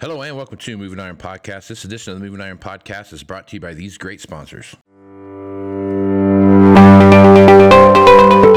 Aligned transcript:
Hello 0.00 0.22
and 0.22 0.34
welcome 0.34 0.56
to 0.56 0.78
Moving 0.78 0.98
Iron 0.98 1.18
Podcast. 1.18 1.68
This 1.68 1.84
edition 1.84 2.14
of 2.14 2.20
the 2.20 2.24
Moving 2.24 2.40
Iron 2.40 2.56
Podcast 2.56 3.12
is 3.12 3.22
brought 3.22 3.46
to 3.48 3.56
you 3.56 3.60
by 3.60 3.74
these 3.74 3.98
great 3.98 4.22
sponsors. 4.22 4.74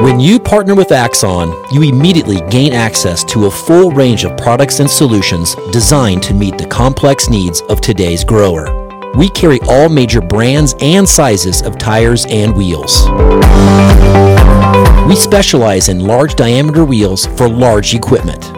When 0.01 0.21
you 0.21 0.39
partner 0.39 0.73
with 0.73 0.93
Axon, 0.93 1.49
you 1.73 1.81
immediately 1.81 2.39
gain 2.49 2.71
access 2.71 3.25
to 3.25 3.47
a 3.47 3.51
full 3.51 3.91
range 3.91 4.23
of 4.23 4.37
products 4.37 4.79
and 4.79 4.89
solutions 4.89 5.55
designed 5.73 6.23
to 6.23 6.33
meet 6.33 6.57
the 6.57 6.67
complex 6.67 7.29
needs 7.29 7.59
of 7.63 7.81
today's 7.81 8.23
grower. 8.23 8.69
We 9.17 9.27
carry 9.27 9.59
all 9.67 9.89
major 9.89 10.21
brands 10.21 10.75
and 10.79 11.07
sizes 11.07 11.61
of 11.61 11.77
tires 11.77 12.25
and 12.29 12.55
wheels. 12.55 13.09
We 15.09 15.17
specialize 15.17 15.89
in 15.89 15.99
large 15.99 16.35
diameter 16.35 16.85
wheels 16.85 17.25
for 17.25 17.49
large 17.49 17.93
equipment. 17.93 18.52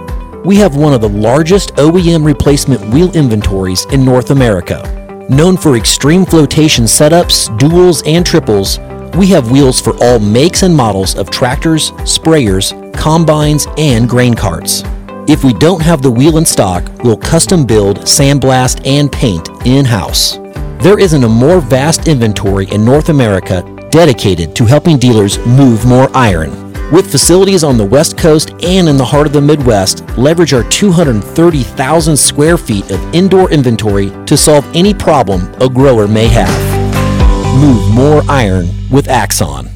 We 0.45 0.57
have 0.57 0.75
one 0.75 0.93
of 0.93 1.01
the 1.01 1.09
largest 1.09 1.73
OEM 1.73 2.23
replacement 2.23 2.93
wheel 2.93 3.11
inventories 3.17 3.85
in 3.85 4.05
North 4.05 4.29
America. 4.29 5.25
Known 5.27 5.57
for 5.57 5.75
extreme 5.75 6.23
flotation 6.23 6.83
setups, 6.83 7.49
duals, 7.57 8.03
and 8.05 8.23
triples, 8.23 8.77
we 9.17 9.25
have 9.27 9.49
wheels 9.49 9.81
for 9.81 9.95
all 10.03 10.19
makes 10.19 10.61
and 10.61 10.75
models 10.75 11.15
of 11.15 11.31
tractors, 11.31 11.89
sprayers, 12.03 12.73
combines, 12.93 13.65
and 13.79 14.07
grain 14.07 14.35
carts. 14.35 14.83
If 15.27 15.43
we 15.43 15.51
don't 15.51 15.81
have 15.81 16.03
the 16.03 16.11
wheel 16.11 16.37
in 16.37 16.45
stock, 16.45 16.83
we'll 17.03 17.17
custom 17.17 17.65
build, 17.65 18.01
sandblast, 18.01 18.85
and 18.85 19.11
paint 19.11 19.49
in 19.65 19.83
house. 19.83 20.37
There 20.83 20.99
isn't 20.99 21.23
a 21.23 21.27
more 21.27 21.59
vast 21.59 22.07
inventory 22.07 22.69
in 22.69 22.85
North 22.85 23.09
America 23.09 23.63
dedicated 23.89 24.55
to 24.57 24.65
helping 24.65 24.99
dealers 24.99 25.39
move 25.39 25.87
more 25.87 26.15
iron. 26.15 26.64
With 26.91 27.11
facilities 27.11 27.63
on 27.63 27.77
the 27.77 27.85
West 27.85 28.15
Coast 28.15 28.51
and 28.63 28.87
in 28.87 28.95
the 28.95 29.03
heart 29.03 29.25
of 29.25 29.33
the 29.33 29.41
Midwest, 29.41 30.07
leverage 30.19 30.53
our 30.53 30.61
230,000 30.69 32.15
square 32.15 32.59
feet 32.59 32.91
of 32.91 33.15
indoor 33.15 33.51
inventory 33.51 34.11
to 34.27 34.37
solve 34.37 34.63
any 34.75 34.93
problem 34.93 35.51
a 35.59 35.67
grower 35.67 36.07
may 36.07 36.27
have. 36.27 37.59
Move 37.59 37.91
more 37.91 38.21
iron 38.29 38.67
with 38.91 39.07
Axon. 39.07 39.67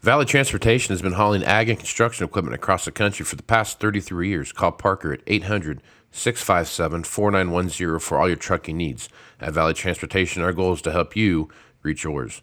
Valley 0.00 0.24
Transportation 0.24 0.92
has 0.92 1.02
been 1.02 1.12
hauling 1.12 1.44
ag 1.44 1.68
and 1.68 1.78
construction 1.78 2.24
equipment 2.24 2.56
across 2.56 2.84
the 2.84 2.90
country 2.90 3.24
for 3.24 3.36
the 3.36 3.44
past 3.44 3.78
33 3.78 4.28
years. 4.28 4.50
Call 4.50 4.72
Parker 4.72 5.12
at 5.12 5.20
800 5.28 5.82
657 6.10 7.04
4910 7.04 8.00
for 8.00 8.18
all 8.18 8.26
your 8.26 8.36
trucking 8.36 8.76
needs. 8.76 9.08
At 9.40 9.52
Valley 9.52 9.74
Transportation, 9.74 10.42
our 10.42 10.52
goal 10.52 10.72
is 10.72 10.82
to 10.82 10.90
help 10.90 11.14
you 11.14 11.48
reach 11.84 12.02
yours. 12.02 12.42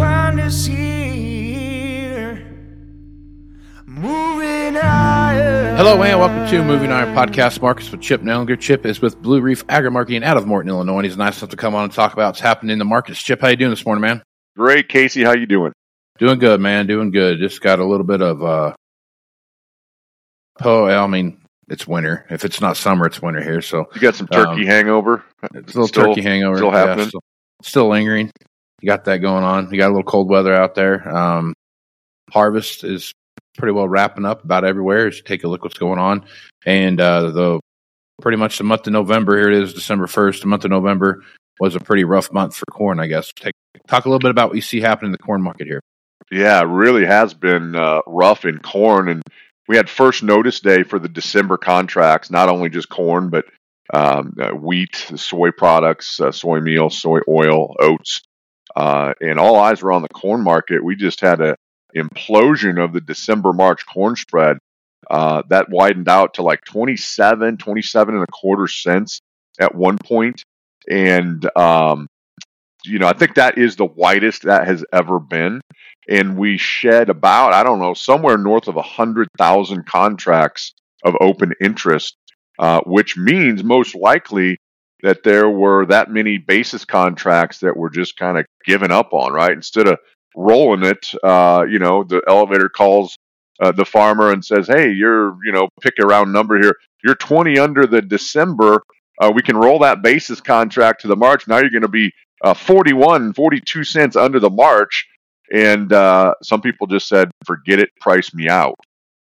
Find 0.00 0.40
us 0.40 0.64
here. 0.64 2.42
Moving 3.86 4.74
higher. 4.80 5.76
Hello 5.76 6.02
and 6.02 6.18
welcome 6.18 6.46
to 6.48 6.64
Moving 6.64 6.90
Iron 6.90 7.14
Podcast. 7.14 7.60
Markets 7.60 7.90
with 7.90 8.00
Chip 8.00 8.22
Nellinger. 8.22 8.58
Chip 8.58 8.86
is 8.86 9.02
with 9.02 9.20
Blue 9.20 9.42
Reef 9.42 9.62
Agri 9.68 9.90
Marketing 9.90 10.24
out 10.24 10.38
of 10.38 10.46
Morton, 10.46 10.70
Illinois. 10.70 10.96
And 11.00 11.04
he's 11.04 11.18
nice 11.18 11.38
enough 11.42 11.50
to 11.50 11.56
come 11.58 11.74
on 11.74 11.84
and 11.84 11.92
talk 11.92 12.14
about 12.14 12.28
what's 12.28 12.40
happening 12.40 12.72
in 12.72 12.78
the 12.78 12.86
markets. 12.86 13.20
Chip, 13.22 13.42
how 13.42 13.48
you 13.48 13.56
doing 13.56 13.68
this 13.70 13.84
morning, 13.84 14.00
man? 14.00 14.22
Great, 14.56 14.88
Casey. 14.88 15.22
How 15.22 15.34
you 15.34 15.44
doing? 15.44 15.72
Doing 16.18 16.38
good, 16.38 16.60
man. 16.62 16.86
Doing 16.86 17.10
good. 17.10 17.38
Just 17.38 17.60
got 17.60 17.78
a 17.78 17.84
little 17.84 18.06
bit 18.06 18.22
of 18.22 18.42
uh 18.42 18.72
oh, 20.62 20.86
I 20.86 21.06
mean, 21.08 21.42
it's 21.68 21.86
winter. 21.86 22.24
If 22.30 22.46
it's 22.46 22.62
not 22.62 22.78
summer, 22.78 23.04
it's 23.04 23.20
winter 23.20 23.42
here. 23.42 23.60
So 23.60 23.84
You 23.94 24.00
got 24.00 24.14
some 24.14 24.28
turkey 24.28 24.62
Um, 24.62 24.66
hangover? 24.66 25.24
it's 25.54 25.74
a 25.74 25.76
little 25.78 25.88
Still- 25.88 26.04
turkey 26.14 26.22
hangover. 26.22 26.56
still 26.56 26.70
Yeah, 26.72 26.86
happening? 26.86 27.08
still, 27.08 27.22
still 27.62 27.88
lingering. 27.90 28.30
You 28.80 28.86
got 28.86 29.04
that 29.04 29.18
going 29.18 29.44
on. 29.44 29.70
You 29.70 29.78
got 29.78 29.88
a 29.88 29.94
little 29.94 30.02
cold 30.02 30.28
weather 30.28 30.54
out 30.54 30.74
there. 30.74 31.06
Um, 31.08 31.54
harvest 32.30 32.84
is 32.84 33.12
pretty 33.56 33.72
well 33.72 33.88
wrapping 33.88 34.24
up 34.24 34.44
about 34.44 34.64
everywhere. 34.64 35.06
As 35.06 35.18
you 35.18 35.22
take 35.22 35.44
a 35.44 35.48
look 35.48 35.62
what's 35.62 35.78
going 35.78 35.98
on, 35.98 36.24
and 36.64 37.00
uh, 37.00 37.30
the 37.30 37.60
pretty 38.22 38.38
much 38.38 38.58
the 38.58 38.64
month 38.64 38.86
of 38.86 38.92
November. 38.92 39.36
Here 39.36 39.50
it 39.50 39.62
is, 39.62 39.74
December 39.74 40.06
first. 40.06 40.42
The 40.42 40.48
month 40.48 40.64
of 40.64 40.70
November 40.70 41.22
was 41.58 41.74
a 41.74 41.80
pretty 41.80 42.04
rough 42.04 42.32
month 42.32 42.56
for 42.56 42.64
corn. 42.70 43.00
I 43.00 43.06
guess. 43.06 43.32
Take, 43.34 43.54
talk 43.86 44.06
a 44.06 44.08
little 44.08 44.20
bit 44.20 44.30
about 44.30 44.48
what 44.48 44.56
you 44.56 44.62
see 44.62 44.80
happening 44.80 45.08
in 45.08 45.12
the 45.12 45.18
corn 45.18 45.42
market 45.42 45.66
here. 45.66 45.80
Yeah, 46.30 46.60
it 46.60 46.66
really 46.66 47.04
has 47.04 47.34
been 47.34 47.74
uh, 47.74 48.00
rough 48.06 48.44
in 48.44 48.58
corn, 48.60 49.08
and 49.08 49.22
we 49.68 49.76
had 49.76 49.90
first 49.90 50.22
notice 50.22 50.60
day 50.60 50.84
for 50.84 50.98
the 50.98 51.08
December 51.08 51.56
contracts. 51.56 52.30
Not 52.30 52.48
only 52.48 52.70
just 52.70 52.88
corn, 52.88 53.30
but 53.30 53.44
um, 53.92 54.34
uh, 54.40 54.50
wheat, 54.50 54.94
soy 55.16 55.50
products, 55.50 56.20
uh, 56.20 56.30
soy 56.30 56.60
meal, 56.60 56.88
soy 56.88 57.18
oil, 57.28 57.74
oats, 57.80 58.22
uh, 58.76 59.14
and 59.20 59.38
all 59.38 59.56
eyes 59.56 59.82
were 59.82 59.92
on 59.92 60.02
the 60.02 60.08
corn 60.08 60.42
market. 60.42 60.84
We 60.84 60.96
just 60.96 61.20
had 61.20 61.40
a 61.40 61.56
implosion 61.96 62.82
of 62.82 62.92
the 62.92 63.00
December 63.00 63.52
March 63.52 63.84
corn 63.86 64.16
spread 64.16 64.58
uh, 65.10 65.42
that 65.48 65.70
widened 65.70 66.08
out 66.08 66.34
to 66.34 66.42
like 66.42 66.64
27, 66.64 67.56
27 67.56 68.14
and 68.14 68.22
a 68.22 68.26
quarter 68.32 68.68
cents 68.68 69.20
at 69.58 69.74
one 69.74 69.98
point, 69.98 70.44
and 70.88 71.44
um, 71.56 72.06
you 72.84 72.98
know 72.98 73.08
I 73.08 73.12
think 73.12 73.34
that 73.34 73.58
is 73.58 73.76
the 73.76 73.86
widest 73.86 74.42
that 74.44 74.66
has 74.66 74.84
ever 74.92 75.18
been 75.18 75.60
and 76.10 76.36
we 76.36 76.58
shed 76.58 77.08
about 77.08 77.54
I 77.54 77.62
don't 77.62 77.78
know 77.78 77.94
somewhere 77.94 78.36
north 78.36 78.68
of 78.68 78.76
a 78.76 78.82
hundred 78.82 79.28
thousand 79.38 79.86
contracts 79.86 80.74
of 81.04 81.14
open 81.20 81.52
interest, 81.60 82.16
uh, 82.58 82.80
which 82.84 83.16
means 83.16 83.64
most 83.64 83.94
likely 83.94 84.58
that 85.02 85.22
there 85.22 85.48
were 85.48 85.86
that 85.86 86.10
many 86.10 86.38
basis 86.38 86.84
contracts 86.84 87.58
that 87.60 87.76
were 87.76 87.90
just 87.90 88.16
kind 88.16 88.38
of 88.38 88.46
given 88.64 88.90
up 88.90 89.12
on. 89.12 89.32
Right, 89.32 89.52
instead 89.52 89.88
of 89.88 89.98
rolling 90.36 90.84
it, 90.84 91.12
uh, 91.22 91.64
you 91.68 91.78
know, 91.78 92.04
the 92.04 92.22
elevator 92.28 92.68
calls 92.68 93.16
uh, 93.60 93.72
the 93.72 93.84
farmer 93.84 94.32
and 94.32 94.44
says, 94.44 94.66
"Hey, 94.68 94.90
you're 94.90 95.36
you 95.44 95.52
know 95.52 95.68
pick 95.80 95.94
a 96.00 96.06
round 96.06 96.32
number 96.32 96.60
here. 96.60 96.74
You're 97.04 97.14
20 97.14 97.58
under 97.58 97.86
the 97.86 98.02
December. 98.02 98.82
Uh, 99.20 99.32
we 99.34 99.42
can 99.42 99.56
roll 99.56 99.78
that 99.80 100.02
basis 100.02 100.40
contract 100.40 101.02
to 101.02 101.08
the 101.08 101.16
March. 101.16 101.46
Now 101.46 101.58
you're 101.58 101.70
going 101.70 101.82
to 101.82 101.88
be 101.88 102.10
uh, 102.42 102.54
41, 102.54 103.34
42 103.34 103.84
cents 103.84 104.16
under 104.16 104.40
the 104.40 104.50
March." 104.50 105.06
and 105.50 105.92
uh, 105.92 106.34
some 106.42 106.60
people 106.60 106.86
just 106.86 107.08
said, 107.08 107.30
"Forget 107.44 107.80
it, 107.80 107.90
price 108.00 108.32
me 108.32 108.48
out." 108.48 108.78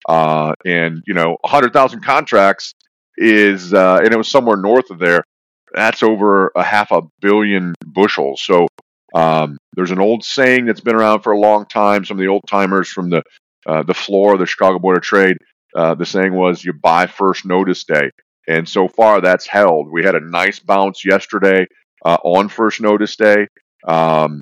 Uh, 0.07 0.53
and 0.66 1.03
you 1.07 1.13
know, 1.13 1.38
100,000 1.42 2.02
contracts 2.03 2.74
is, 3.18 3.74
uh, 3.74 4.00
and 4.03 4.13
it 4.13 4.18
was 4.18 4.28
somewhere 4.28 4.57
north 4.57 4.90
of 4.90 5.00
there. 5.00 5.24
That's 5.73 6.03
over 6.03 6.51
a 6.56 6.63
half 6.63 6.91
a 6.91 7.01
billion 7.21 7.73
bushels. 7.85 8.41
So 8.41 8.67
um, 9.13 9.57
there's 9.75 9.91
an 9.91 10.00
old 10.00 10.23
saying 10.23 10.65
that's 10.65 10.81
been 10.81 10.95
around 10.95 11.21
for 11.21 11.33
a 11.33 11.39
long 11.39 11.65
time. 11.65 12.06
Some 12.06 12.17
of 12.17 12.21
the 12.21 12.29
old 12.29 12.44
timers 12.47 12.89
from 12.89 13.09
the 13.09 13.23
uh, 13.65 13.83
the 13.83 13.94
floor 13.94 14.33
of 14.33 14.39
the 14.39 14.45
Chicago 14.45 14.77
Board 14.77 14.97
of 14.97 15.03
Trade, 15.03 15.38
uh, 15.75 15.95
the 15.95 16.06
saying 16.06 16.33
was, 16.33 16.63
"You 16.63 16.73
buy 16.73 17.07
first 17.07 17.45
notice 17.45 17.83
day." 17.83 18.12
And 18.47 18.67
so 18.69 18.88
far, 18.88 19.21
that's 19.21 19.47
held. 19.47 19.91
We 19.91 20.03
had 20.03 20.15
a 20.15 20.19
nice 20.19 20.59
bounce 20.59 21.03
yesterday 21.03 21.65
uh, 22.06 22.17
on 22.23 22.50
first 22.50 22.79
notice 22.79 23.15
day. 23.15 23.47
Um, 23.88 24.41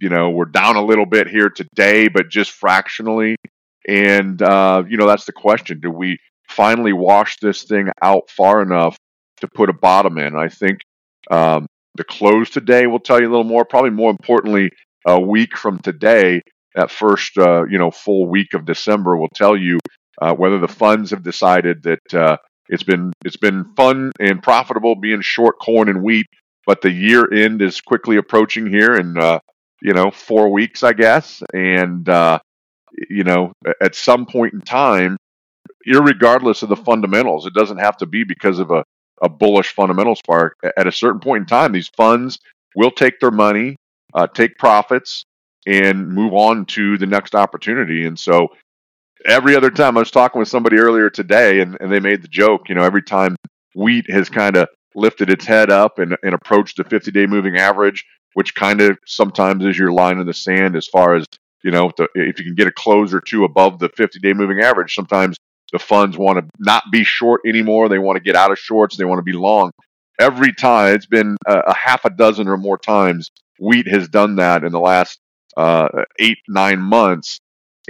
you 0.00 0.08
know, 0.08 0.30
we're 0.30 0.46
down 0.46 0.76
a 0.76 0.84
little 0.84 1.06
bit 1.06 1.26
here 1.28 1.50
today, 1.50 2.08
but 2.08 2.28
just 2.28 2.52
fractionally. 2.52 3.36
And, 3.88 4.40
uh, 4.40 4.84
you 4.88 4.96
know, 4.96 5.06
that's 5.06 5.24
the 5.24 5.32
question. 5.32 5.80
Do 5.80 5.90
we 5.90 6.18
finally 6.48 6.92
wash 6.92 7.38
this 7.38 7.64
thing 7.64 7.88
out 8.02 8.30
far 8.30 8.62
enough 8.62 8.96
to 9.40 9.48
put 9.48 9.70
a 9.70 9.74
bottom 9.74 10.18
in? 10.18 10.36
I 10.36 10.48
think 10.48 10.80
um, 11.30 11.66
the 11.96 12.04
close 12.04 12.50
today 12.50 12.86
will 12.86 13.00
tell 13.00 13.20
you 13.20 13.28
a 13.28 13.30
little 13.30 13.44
more. 13.44 13.64
Probably 13.64 13.90
more 13.90 14.10
importantly, 14.10 14.70
a 15.06 15.20
week 15.20 15.56
from 15.56 15.78
today, 15.78 16.42
that 16.74 16.90
first, 16.90 17.36
uh, 17.38 17.64
you 17.64 17.78
know, 17.78 17.90
full 17.90 18.26
week 18.26 18.54
of 18.54 18.64
December 18.64 19.16
will 19.16 19.30
tell 19.34 19.56
you 19.56 19.78
uh, 20.20 20.34
whether 20.34 20.58
the 20.58 20.68
funds 20.68 21.10
have 21.10 21.22
decided 21.22 21.82
that, 21.82 22.14
uh, 22.14 22.36
it's 22.70 22.84
been 22.84 23.12
it's 23.24 23.36
been 23.36 23.74
fun 23.74 24.12
and 24.20 24.42
profitable 24.42 24.94
being 24.94 25.20
short 25.20 25.58
corn 25.58 25.88
and 25.88 26.02
wheat, 26.02 26.26
but 26.66 26.80
the 26.80 26.90
year 26.90 27.30
end 27.32 27.60
is 27.62 27.80
quickly 27.80 28.16
approaching 28.16 28.66
here 28.66 28.94
in 28.94 29.18
uh, 29.18 29.40
you 29.82 29.92
know 29.92 30.10
four 30.12 30.50
weeks, 30.50 30.84
I 30.84 30.92
guess, 30.92 31.42
and 31.52 32.08
uh, 32.08 32.38
you 33.08 33.24
know 33.24 33.52
at 33.80 33.96
some 33.96 34.24
point 34.24 34.54
in 34.54 34.60
time, 34.60 35.16
irregardless 35.86 36.62
of 36.62 36.68
the 36.68 36.76
fundamentals, 36.76 37.44
it 37.44 37.54
doesn't 37.54 37.78
have 37.78 37.96
to 37.98 38.06
be 38.06 38.22
because 38.22 38.60
of 38.60 38.70
a 38.70 38.84
a 39.20 39.28
bullish 39.28 39.72
fundamental 39.72 40.16
spark. 40.16 40.56
At 40.76 40.86
a 40.86 40.92
certain 40.92 41.20
point 41.20 41.42
in 41.42 41.46
time, 41.46 41.72
these 41.72 41.88
funds 41.88 42.38
will 42.74 42.90
take 42.90 43.20
their 43.20 43.30
money, 43.30 43.76
uh, 44.14 44.26
take 44.26 44.58
profits, 44.58 45.24
and 45.66 46.08
move 46.08 46.32
on 46.32 46.64
to 46.66 46.96
the 46.98 47.06
next 47.06 47.34
opportunity. 47.34 48.06
And 48.06 48.18
so 48.18 48.48
every 49.26 49.54
other 49.54 49.70
time 49.70 49.96
I 49.96 50.00
was 50.00 50.10
talking 50.10 50.38
with 50.38 50.48
somebody 50.48 50.78
earlier 50.78 51.10
today 51.10 51.60
and, 51.60 51.76
and 51.80 51.92
they 51.92 52.00
made 52.00 52.22
the 52.22 52.28
joke, 52.28 52.68
you 52.68 52.74
know, 52.74 52.82
every 52.82 53.02
time 53.02 53.36
wheat 53.74 54.10
has 54.10 54.28
kind 54.28 54.56
of 54.56 54.68
lifted 54.94 55.30
its 55.30 55.44
head 55.44 55.70
up 55.70 55.98
and, 55.98 56.16
and 56.22 56.34
approached 56.34 56.76
the 56.76 56.84
50 56.84 57.10
day 57.10 57.26
moving 57.26 57.56
average, 57.56 58.04
which 58.34 58.54
kind 58.54 58.80
of 58.80 58.98
sometimes 59.06 59.64
is 59.64 59.78
your 59.78 59.92
line 59.92 60.18
in 60.18 60.26
the 60.26 60.34
sand 60.34 60.76
as 60.76 60.86
far 60.86 61.14
as, 61.14 61.26
you 61.62 61.70
know, 61.70 61.92
the, 61.96 62.08
if 62.14 62.38
you 62.38 62.44
can 62.44 62.54
get 62.54 62.66
a 62.66 62.72
close 62.72 63.12
or 63.12 63.20
two 63.20 63.44
above 63.44 63.78
the 63.78 63.90
50 63.90 64.18
day 64.20 64.32
moving 64.32 64.60
average, 64.60 64.94
sometimes 64.94 65.36
the 65.72 65.78
funds 65.78 66.16
want 66.18 66.38
to 66.38 66.46
not 66.58 66.84
be 66.90 67.04
short 67.04 67.42
anymore. 67.46 67.88
They 67.88 67.98
want 67.98 68.16
to 68.16 68.22
get 68.22 68.36
out 68.36 68.50
of 68.50 68.58
shorts. 68.58 68.96
They 68.96 69.04
want 69.04 69.18
to 69.18 69.22
be 69.24 69.32
long. 69.32 69.70
Every 70.18 70.52
time, 70.52 70.94
it's 70.94 71.06
been 71.06 71.36
a, 71.46 71.58
a 71.58 71.74
half 71.74 72.04
a 72.04 72.10
dozen 72.10 72.48
or 72.48 72.56
more 72.56 72.78
times, 72.78 73.30
wheat 73.58 73.88
has 73.88 74.08
done 74.08 74.36
that 74.36 74.64
in 74.64 74.72
the 74.72 74.80
last 74.80 75.18
uh, 75.56 75.88
eight, 76.18 76.38
nine 76.48 76.80
months 76.80 77.40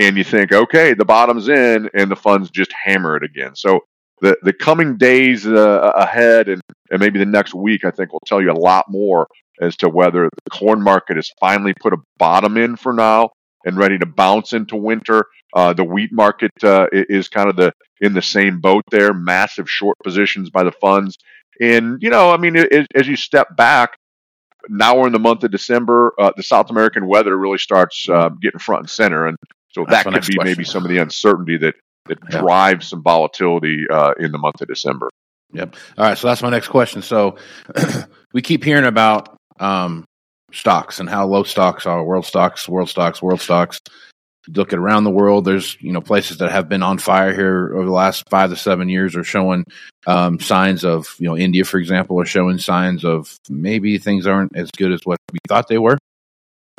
and 0.00 0.16
you 0.16 0.24
think, 0.24 0.52
okay, 0.52 0.94
the 0.94 1.04
bottom's 1.04 1.48
in, 1.48 1.90
and 1.94 2.10
the 2.10 2.16
funds 2.16 2.50
just 2.50 2.72
hammer 2.72 3.16
it 3.16 3.22
again. 3.22 3.54
So 3.54 3.80
the 4.20 4.36
the 4.42 4.52
coming 4.52 4.96
days 4.96 5.46
uh, 5.46 5.92
ahead, 5.94 6.48
and, 6.48 6.60
and 6.90 7.00
maybe 7.00 7.18
the 7.18 7.26
next 7.26 7.54
week, 7.54 7.84
I 7.84 7.90
think 7.90 8.12
will 8.12 8.22
tell 8.26 8.40
you 8.40 8.50
a 8.50 8.54
lot 8.54 8.86
more 8.88 9.26
as 9.60 9.76
to 9.76 9.88
whether 9.90 10.28
the 10.44 10.50
corn 10.50 10.82
market 10.82 11.16
has 11.16 11.30
finally 11.38 11.74
put 11.78 11.92
a 11.92 11.98
bottom 12.18 12.56
in 12.56 12.76
for 12.76 12.94
now 12.94 13.30
and 13.64 13.76
ready 13.76 13.98
to 13.98 14.06
bounce 14.06 14.52
into 14.52 14.76
winter. 14.76 15.26
Uh, 15.54 15.72
the 15.72 15.84
wheat 15.84 16.12
market 16.12 16.52
uh, 16.62 16.86
is 16.92 17.28
kind 17.28 17.48
of 17.48 17.56
the 17.56 17.72
in 18.00 18.14
the 18.14 18.22
same 18.22 18.60
boat 18.60 18.84
there, 18.90 19.12
massive 19.12 19.68
short 19.68 19.96
positions 20.02 20.50
by 20.50 20.62
the 20.62 20.72
funds. 20.72 21.16
And 21.60 22.02
you 22.02 22.10
know, 22.10 22.30
I 22.30 22.36
mean, 22.36 22.56
it, 22.56 22.86
as 22.94 23.06
you 23.06 23.16
step 23.16 23.56
back, 23.56 23.96
now 24.68 24.98
we're 24.98 25.06
in 25.06 25.12
the 25.12 25.18
month 25.18 25.44
of 25.44 25.50
December. 25.50 26.12
Uh, 26.18 26.32
the 26.36 26.42
South 26.42 26.70
American 26.70 27.06
weather 27.06 27.36
really 27.36 27.58
starts 27.58 28.08
uh, 28.08 28.30
getting 28.40 28.60
front 28.60 28.82
and 28.82 28.90
center, 28.90 29.26
and 29.26 29.36
so 29.72 29.84
That's 29.88 30.04
that 30.04 30.12
could 30.12 30.26
be 30.26 30.34
question. 30.34 30.44
maybe 30.44 30.64
some 30.64 30.84
of 30.84 30.90
the 30.90 30.98
uncertainty 30.98 31.56
that 31.58 31.74
that 32.06 32.18
yeah. 32.30 32.40
drives 32.40 32.88
some 32.88 33.02
volatility 33.02 33.86
uh, 33.90 34.12
in 34.18 34.32
the 34.32 34.38
month 34.38 34.60
of 34.60 34.68
December. 34.68 35.10
Yep. 35.52 35.76
All 35.98 36.04
right. 36.04 36.18
So 36.18 36.28
that's 36.28 36.42
my 36.42 36.50
next 36.50 36.68
question. 36.68 37.02
So 37.02 37.36
we 38.32 38.42
keep 38.42 38.64
hearing 38.64 38.84
about 38.84 39.36
um, 39.58 40.04
stocks 40.52 41.00
and 41.00 41.08
how 41.08 41.26
low 41.26 41.42
stocks 41.42 41.86
are, 41.86 42.04
world 42.04 42.26
stocks, 42.26 42.68
world 42.68 42.88
stocks, 42.88 43.22
world 43.22 43.40
stocks. 43.40 43.80
Look 44.48 44.72
at 44.72 44.78
around 44.78 45.04
the 45.04 45.10
world. 45.10 45.44
There's 45.44 45.76
you 45.80 45.92
know 45.92 46.00
places 46.00 46.38
that 46.38 46.50
have 46.50 46.68
been 46.68 46.82
on 46.82 46.98
fire 46.98 47.34
here 47.34 47.74
over 47.74 47.84
the 47.84 47.92
last 47.92 48.28
five 48.30 48.50
to 48.50 48.56
seven 48.56 48.88
years 48.88 49.14
are 49.14 49.24
showing 49.24 49.64
um, 50.06 50.40
signs 50.40 50.84
of 50.84 51.14
you 51.18 51.26
know 51.26 51.36
India, 51.36 51.64
for 51.64 51.78
example, 51.78 52.18
are 52.20 52.26
showing 52.26 52.58
signs 52.58 53.04
of 53.04 53.36
maybe 53.48 53.98
things 53.98 54.26
aren't 54.26 54.56
as 54.56 54.70
good 54.76 54.92
as 54.92 55.00
what 55.04 55.18
we 55.32 55.38
thought 55.46 55.68
they 55.68 55.78
were 55.78 55.98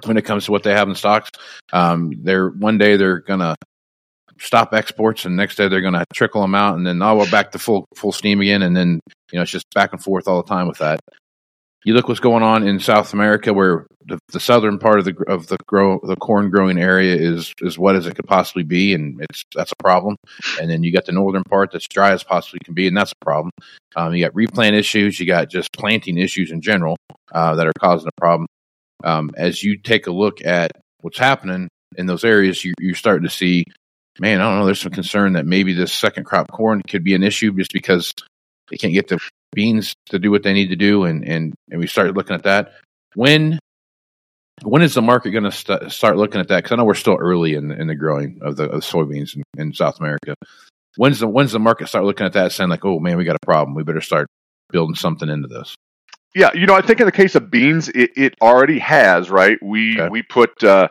when 0.06 0.18
it 0.18 0.26
comes 0.26 0.46
to 0.46 0.52
what 0.52 0.64
they 0.64 0.74
have 0.74 0.90
in 0.90 0.96
stocks. 0.96 1.30
Um, 1.72 2.14
they're 2.24 2.50
one 2.50 2.78
day 2.78 2.98
they're 2.98 3.20
gonna 3.20 3.56
stop 4.40 4.74
exports, 4.74 5.26
and 5.26 5.36
next 5.36 5.56
day 5.56 5.68
they're 5.68 5.82
gonna 5.82 6.06
trickle 6.14 6.42
them 6.42 6.56
out, 6.56 6.76
and 6.78 6.86
then 6.86 7.02
oh, 7.02 7.18
we're 7.18 7.30
back 7.30 7.52
to 7.52 7.60
full 7.60 7.86
full 7.96 8.12
steam 8.12 8.42
again, 8.42 8.64
and 8.64 8.76
then 8.76 9.00
you 9.32 9.38
know 9.38 9.44
it's 9.44 9.52
just 9.52 9.66
back 9.74 9.94
and 9.94 10.04
forth 10.04 10.28
all 10.28 10.42
the 10.42 10.50
time 10.50 10.68
with 10.68 10.80
that. 10.80 11.00
You 11.84 11.94
look 11.94 12.08
what's 12.08 12.20
going 12.20 12.44
on 12.44 12.68
in 12.68 12.80
South 12.80 13.14
America, 13.14 13.54
where 13.54 13.88
the, 14.06 14.20
the 14.32 14.40
southern 14.40 14.78
part 14.78 15.00
of 15.00 15.06
the 15.06 15.16
of 15.28 15.48
the 15.48 15.58
grow 15.66 16.00
the 16.04 16.16
corn 16.16 16.50
growing 16.50 16.78
area 16.78 17.16
is 17.16 17.54
is 17.62 17.78
wet 17.78 17.96
as 17.96 18.06
it 18.06 18.16
could 18.16 18.28
possibly 18.28 18.64
be, 18.64 18.94
and 18.94 19.20
it's 19.22 19.44
that's 19.56 19.72
a 19.72 19.84
problem. 19.84 20.16
And 20.60 20.70
then 20.70 20.84
you 20.84 20.94
got 20.94 21.06
the 21.06 21.12
northern 21.12 21.44
part 21.44 21.72
that's 21.72 21.88
dry 21.88 22.12
as 22.12 22.24
possibly 22.24 22.60
can 22.64 22.74
be, 22.74 22.88
and 22.88 22.96
that's 22.96 23.14
a 23.14 23.26
problem. 23.26 23.52
Um, 23.96 24.14
you 24.14 24.24
got 24.24 24.36
replant 24.36 24.76
issues, 24.76 25.20
you 25.20 25.26
got 25.26 25.50
just 25.50 25.72
planting 25.74 26.18
issues 26.18 26.52
in 26.52 26.62
general 26.62 26.98
uh, 27.32 27.56
that 27.56 27.68
are 27.68 27.74
causing 27.80 28.08
a 28.08 28.22
problem 28.22 28.48
um, 29.04 29.32
as 29.36 29.64
you 29.64 29.78
take 29.78 30.08
a 30.08 30.12
look 30.12 30.44
at 30.46 30.72
what's 31.02 31.18
happening 31.18 31.68
in 31.98 32.06
those 32.06 32.24
areas, 32.24 32.64
you, 32.64 32.74
you're 32.80 32.96
starting 32.96 33.28
to 33.28 33.34
see, 33.34 33.66
man, 34.20 34.42
I 34.42 34.46
don't 34.46 34.60
know, 34.60 34.66
there's 34.66 34.82
some 34.82 34.92
concern 34.92 35.34
that 35.34 35.46
maybe 35.46 35.74
this 35.74 35.94
second 35.94 36.26
crop 36.26 36.50
corn 36.52 36.82
could 36.88 37.04
be 37.04 37.16
an 37.16 37.24
issue 37.24 37.54
just 37.54 37.74
because 37.74 38.14
they 38.70 38.78
can't 38.78 38.94
get 38.94 39.08
the 39.08 39.20
beans 39.54 39.94
to 40.08 40.20
do 40.20 40.32
what 40.32 40.44
they 40.44 40.54
need 40.54 40.70
to 40.70 40.76
do. 40.76 41.04
And, 41.04 41.24
and, 41.24 41.54
and 41.70 41.80
we 41.80 41.88
started 41.88 42.16
looking 42.16 42.36
at 42.36 42.44
that. 42.44 42.74
When 43.16 43.60
when 44.64 44.82
is 44.82 44.94
the 44.94 45.02
market 45.02 45.32
going 45.32 45.44
to 45.44 45.52
st- 45.52 45.92
start 45.92 46.18
looking 46.18 46.40
at 46.40 46.48
that? 46.50 46.58
Because 46.58 46.72
I 46.72 46.76
know 46.76 46.86
we're 46.86 46.94
still 46.94 47.18
early 47.20 47.56
in, 47.56 47.72
in 47.72 47.88
the 47.88 47.96
growing 47.96 48.40
of 48.42 48.58
the 48.58 48.70
of 48.70 48.82
soybeans 48.82 49.36
in, 49.36 49.44
in, 49.58 49.74
South 49.74 50.00
America. 50.00 50.36
When's 50.98 51.20
the 51.20 51.28
when's 51.28 51.52
the 51.52 51.60
market 51.60 51.88
start 51.88 52.06
looking 52.06 52.26
at 52.26 52.34
that, 52.34 52.52
saying 52.52 52.70
like, 52.70 52.86
"Oh 52.86 53.00
man, 53.00 53.18
we 53.18 53.24
got 53.24 53.38
a 53.42 53.46
problem. 53.46 53.76
We 53.76 53.84
better 53.84 54.02
start 54.02 54.28
building 54.72 54.96
something 54.96 55.30
into 55.30 55.48
this." 55.48 55.76
Yeah, 56.36 56.52
you 56.54 56.66
know, 56.66 56.76
I 56.76 56.82
think 56.82 57.00
in 57.00 57.06
the 57.06 57.12
case 57.12 57.36
of 57.36 57.52
beans, 57.52 57.90
it, 57.90 58.12
it 58.16 58.36
already 58.42 58.80
has 58.80 59.30
right. 59.30 59.58
We 59.62 60.00
okay. 60.00 60.10
we 60.10 60.22
put 60.22 60.64
uh, 60.64 60.90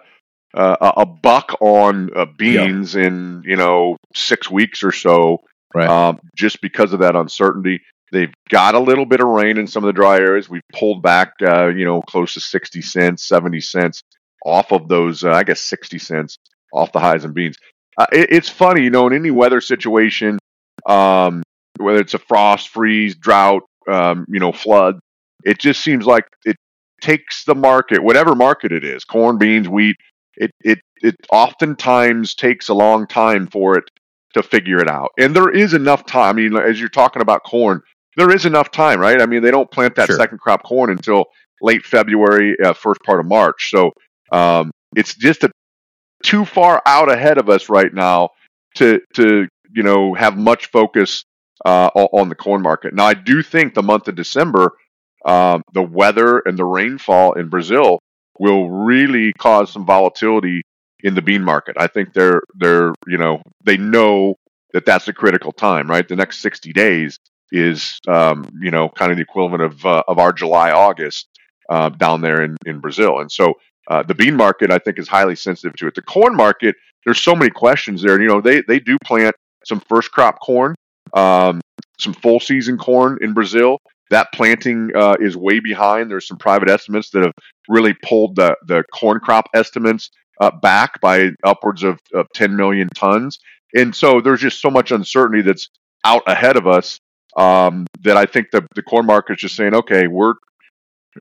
uh, 0.55 0.93
a 0.97 1.07
buck 1.07 1.57
on 1.61 2.11
uh, 2.15 2.27
beans 2.37 2.95
yeah. 2.95 3.07
in 3.07 3.43
you 3.47 3.57
know 3.57 3.97
six 4.15 4.51
weeks 4.51 4.83
or 4.83 4.93
so, 4.93 5.43
right. 5.75 5.89
um, 5.89 6.21
just 6.35 6.61
because 6.61 6.93
of 6.93 7.01
that 7.01 7.17
uncertainty. 7.17 7.81
They've 8.13 8.33
got 8.49 8.75
a 8.75 8.81
little 8.81 9.07
bit 9.07 9.21
of 9.21 9.29
rain 9.29 9.59
in 9.59 9.67
some 9.67 9.85
of 9.85 9.89
the 9.89 9.93
dry 9.93 10.17
areas. 10.17 10.49
We've 10.49 10.63
pulled 10.73 11.03
back, 11.03 11.35
uh, 11.43 11.69
you 11.69 11.85
know, 11.85 12.03
close 12.03 12.35
to 12.35 12.41
sixty 12.41 12.83
cents, 12.83 13.27
seventy 13.27 13.61
cents 13.61 14.03
off 14.45 14.73
of 14.73 14.89
those. 14.89 15.25
Uh, 15.25 15.31
I 15.31 15.45
guess 15.45 15.61
sixty 15.61 15.99
cents 15.99 16.37
off 16.73 16.93
the 16.93 17.01
highs 17.01 17.25
and 17.25 17.35
beans. 17.35 17.57
Uh, 17.97 18.07
it, 18.13 18.29
it's 18.31 18.49
funny, 18.49 18.83
you 18.83 18.91
know, 18.91 19.07
in 19.07 19.13
any 19.13 19.31
weather 19.31 19.61
situation, 19.61 20.39
um, 20.87 21.43
whether 21.79 21.99
it's 21.99 22.15
a 22.15 22.19
frost, 22.19 22.69
freeze, 22.69 23.15
drought, 23.15 23.63
um, 23.89 24.25
you 24.29 24.41
know, 24.41 24.53
flood 24.53 25.01
it 25.45 25.59
just 25.59 25.83
seems 25.83 26.07
like 26.07 26.27
it 26.45 26.57
takes 27.01 27.45
the 27.45 27.55
market, 27.55 28.03
whatever 28.03 28.35
market 28.35 28.73
it 28.73 28.85
is, 28.85 29.05
corn, 29.05 29.39
beans, 29.39 29.69
wheat. 29.69 29.97
It 30.37 30.51
it 30.61 30.81
it 31.03 31.17
oftentimes 31.33 32.35
takes 32.35 32.69
a 32.69 32.75
long 32.75 33.07
time 33.07 33.47
for 33.47 33.79
it 33.79 33.85
to 34.35 34.43
figure 34.43 34.79
it 34.79 34.89
out, 34.89 35.11
and 35.19 35.35
there 35.35 35.51
is 35.51 35.75
enough 35.75 36.07
time. 36.07 36.39
I 36.39 36.41
mean, 36.43 36.57
as 36.57 36.79
you're 36.79 36.89
talking 36.89 37.23
about 37.23 37.43
corn, 37.45 37.83
there 38.17 38.31
is 38.31 38.47
enough 38.47 38.71
time, 38.71 39.01
right? 39.01 39.21
I 39.21 39.27
mean, 39.27 39.43
they 39.43 39.51
don't 39.51 39.71
plant 39.71 39.95
that 39.97 40.07
sure. 40.07 40.17
second 40.17 40.39
crop 40.39 40.63
corn 40.63 40.91
until 40.91 41.27
late 41.61 41.85
February, 41.85 42.57
uh, 42.63 42.73
first 42.73 43.01
part 43.03 43.21
of 43.21 43.27
March. 43.27 43.71
So 43.71 43.93
um, 44.33 44.71
it's 44.97 45.15
just 45.15 45.45
a, 45.45 45.51
too 46.23 46.45
far 46.45 46.83
out 46.87 47.11
ahead 47.11 47.39
of 47.39 47.49
us 47.49 47.69
right 47.69 47.93
now 47.93 48.31
to 48.77 49.01
to 49.15 49.47
you 49.73 49.83
know 49.83 50.15
have 50.15 50.37
much 50.37 50.67
focus 50.67 51.25
uh, 51.65 51.91
on 51.95 52.29
the 52.29 52.35
corn 52.35 52.63
market. 52.63 52.95
Now, 52.95 53.07
I 53.07 53.15
do 53.15 53.43
think 53.43 53.75
the 53.75 53.83
month 53.83 54.09
of 54.09 54.17
December 54.17 54.73
um, 55.25 55.63
the 55.73 55.83
weather 55.83 56.39
and 56.39 56.59
the 56.59 56.65
rainfall 56.65 57.35
in 57.35 57.49
Brazil 57.49 57.99
will 58.39 58.71
really 58.71 59.33
cause 59.35 59.71
some 59.71 59.85
volatility 59.85 60.63
in 61.03 61.15
the 61.15 61.23
bean 61.23 61.43
market. 61.43 61.77
I 61.79 61.87
think 61.87 62.13
they're 62.13 62.43
they're 62.55 62.95
you 63.07 63.19
know 63.19 63.43
they 63.65 63.77
know 63.77 64.37
that 64.73 64.87
that's 64.87 65.09
a 65.09 65.13
critical 65.13 65.53
time, 65.53 65.91
right? 65.91 66.07
The 66.07 66.17
next 66.17 66.41
60 66.41 66.73
days 66.73 67.19
is 67.53 68.01
um, 68.09 68.49
you 68.61 68.71
know 68.71 68.89
kind 68.89 69.11
of 69.11 69.17
the 69.17 69.23
equivalent 69.23 69.63
of 69.63 69.85
uh, 69.87 70.03
of 70.09 70.19
our 70.19 70.33
July 70.33 70.71
August 70.71 71.29
uh, 71.69 71.89
down 71.89 72.21
there 72.21 72.43
in 72.43 72.57
in 72.67 72.81
Brazil, 72.81 73.21
and 73.21 73.31
so 73.31 73.55
uh, 73.89 74.03
the 74.03 74.15
bean 74.15 74.37
market 74.37 74.71
I 74.71 74.79
think 74.79 74.99
is 74.99 75.09
highly 75.09 75.37
sensitive 75.37 75.77
to 75.77 75.87
it. 75.87 75.95
The 75.95 76.03
corn 76.03 76.37
market, 76.37 76.77
there's 77.05 77.23
so 77.23 77.35
many 77.35 77.51
questions 77.51 78.03
there. 78.03 78.21
You 78.21 78.29
know 78.29 78.41
they 78.41 78.63
they 78.63 78.79
do 78.79 78.97
plant 79.05 79.35
some 79.65 79.81
first 79.81 80.11
crop 80.13 80.41
corn, 80.41 80.75
um, 81.15 81.61
some 81.99 82.15
full 82.15 82.41
season 82.41 82.79
corn 82.79 83.19
in 83.21 83.33
Brazil. 83.35 83.79
That 84.11 84.33
planting 84.33 84.91
uh, 84.95 85.17
is 85.21 85.37
way 85.37 85.61
behind. 85.61 86.11
There's 86.11 86.27
some 86.27 86.39
private 86.39 86.69
estimates 86.69 87.11
that 87.11 87.23
have 87.23 87.33
really 87.69 87.95
pulled 88.03 88.35
the, 88.35 88.57
the 88.67 88.83
corn 88.93 89.21
crop 89.21 89.49
estimates 89.55 90.11
back 90.63 91.01
by 91.01 91.31
upwards 91.45 91.85
of, 91.85 92.01
of 92.13 92.27
10 92.35 92.57
million 92.57 92.89
tons. 92.97 93.39
And 93.75 93.95
so 93.95 94.21
there's 94.21 94.41
just 94.41 94.61
so 94.61 94.71
much 94.71 94.91
uncertainty 94.91 95.43
that's 95.43 95.69
out 96.05 96.23
ahead 96.27 96.57
of 96.57 96.67
us 96.67 96.99
um, 97.37 97.87
that 98.03 98.17
I 98.17 98.27
think 98.27 98.51
the, 98.51 98.67
the 98.75 98.83
corn 98.83 99.07
market 99.07 99.35
is 99.35 99.41
just 99.41 99.57
saying, 99.57 99.75
okay, 99.75 100.07
we're 100.07 100.35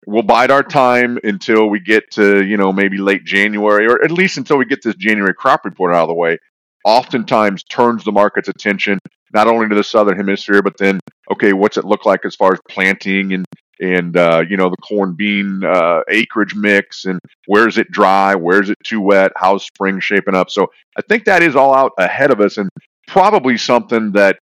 we'll 0.05 0.23
bide 0.23 0.51
our 0.51 0.63
time 0.63 1.17
until 1.23 1.67
we 1.67 1.79
get 1.79 2.11
to 2.11 2.45
you 2.45 2.57
know 2.57 2.71
maybe 2.71 2.97
late 2.97 3.25
January 3.25 3.87
or 3.87 4.03
at 4.03 4.11
least 4.11 4.37
until 4.37 4.57
we 4.57 4.65
get 4.65 4.83
this 4.83 4.95
January 4.95 5.33
crop 5.33 5.65
report 5.65 5.93
out 5.93 6.03
of 6.03 6.09
the 6.09 6.13
way. 6.13 6.37
Oftentimes 6.85 7.63
turns 7.63 8.03
the 8.03 8.11
market's 8.11 8.47
attention 8.47 8.99
not 9.33 9.47
only 9.47 9.67
to 9.67 9.75
the 9.75 9.83
southern 9.83 10.15
hemisphere, 10.15 10.61
but 10.61 10.77
then 10.77 10.99
okay, 11.31 11.53
what's 11.53 11.77
it 11.77 11.85
look 11.85 12.05
like 12.05 12.25
as 12.25 12.35
far 12.35 12.53
as 12.53 12.59
planting 12.69 13.33
and 13.33 13.45
and 13.81 14.17
uh, 14.17 14.43
you 14.47 14.57
know 14.57 14.69
the 14.69 14.77
corn 14.77 15.13
bean 15.15 15.63
uh, 15.63 16.01
acreage 16.09 16.55
mix 16.55 17.05
and 17.05 17.19
where's 17.47 17.77
it 17.77 17.89
dry, 17.91 18.35
where's 18.35 18.69
it 18.69 18.77
too 18.83 19.01
wet, 19.01 19.31
how's 19.35 19.63
spring 19.63 19.99
shaping 19.99 20.35
up? 20.35 20.49
So 20.49 20.67
I 20.97 21.01
think 21.01 21.25
that 21.25 21.43
is 21.43 21.55
all 21.55 21.73
out 21.73 21.93
ahead 21.97 22.31
of 22.31 22.41
us 22.41 22.57
and 22.57 22.69
probably 23.07 23.57
something 23.57 24.11
that 24.13 24.39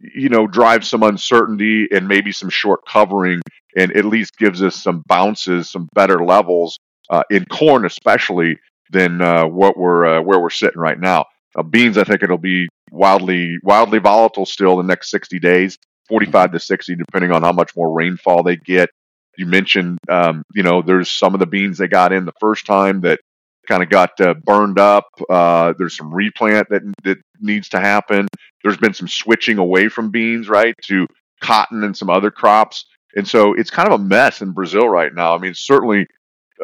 you 0.00 0.28
know, 0.28 0.46
drive 0.46 0.84
some 0.84 1.02
uncertainty 1.02 1.88
and 1.90 2.08
maybe 2.08 2.32
some 2.32 2.50
short 2.50 2.80
covering, 2.86 3.40
and 3.76 3.96
at 3.96 4.04
least 4.04 4.36
gives 4.38 4.62
us 4.62 4.82
some 4.82 5.02
bounces, 5.06 5.70
some 5.70 5.88
better 5.94 6.24
levels 6.24 6.78
uh, 7.10 7.22
in 7.30 7.44
corn, 7.46 7.84
especially 7.84 8.58
than 8.90 9.20
uh, 9.20 9.46
what 9.46 9.76
we're 9.76 10.04
uh, 10.06 10.22
where 10.22 10.40
we're 10.40 10.50
sitting 10.50 10.80
right 10.80 10.98
now. 10.98 11.24
Uh, 11.56 11.62
beans, 11.62 11.98
I 11.98 12.04
think 12.04 12.22
it'll 12.22 12.38
be 12.38 12.68
wildly 12.90 13.58
wildly 13.62 13.98
volatile 13.98 14.46
still 14.46 14.76
the 14.76 14.82
next 14.82 15.10
60 15.10 15.38
days, 15.38 15.78
45 16.08 16.52
to 16.52 16.60
60, 16.60 16.96
depending 16.96 17.32
on 17.32 17.42
how 17.42 17.52
much 17.52 17.74
more 17.76 17.92
rainfall 17.92 18.42
they 18.42 18.56
get. 18.56 18.90
You 19.36 19.46
mentioned, 19.46 19.98
um, 20.08 20.44
you 20.54 20.62
know, 20.62 20.82
there's 20.82 21.10
some 21.10 21.34
of 21.34 21.40
the 21.40 21.46
beans 21.46 21.78
they 21.78 21.88
got 21.88 22.12
in 22.12 22.24
the 22.24 22.34
first 22.40 22.66
time 22.66 23.00
that 23.00 23.20
kind 23.66 23.82
of 23.82 23.88
got 23.90 24.20
uh, 24.20 24.34
burned 24.34 24.78
up. 24.78 25.06
Uh, 25.28 25.74
there's 25.78 25.96
some 25.96 26.12
replant 26.12 26.68
that 26.70 26.82
that 27.04 27.18
needs 27.40 27.68
to 27.70 27.80
happen. 27.80 28.26
There's 28.62 28.76
been 28.76 28.94
some 28.94 29.08
switching 29.08 29.58
away 29.58 29.88
from 29.88 30.10
beans, 30.10 30.48
right, 30.48 30.74
to 30.86 31.06
cotton 31.42 31.84
and 31.84 31.96
some 31.96 32.10
other 32.10 32.30
crops, 32.30 32.86
and 33.16 33.26
so 33.26 33.54
it's 33.54 33.70
kind 33.70 33.88
of 33.88 34.00
a 34.00 34.02
mess 34.02 34.40
in 34.42 34.52
Brazil 34.52 34.88
right 34.88 35.12
now. 35.14 35.34
I 35.34 35.38
mean, 35.38 35.52
certainly 35.54 36.06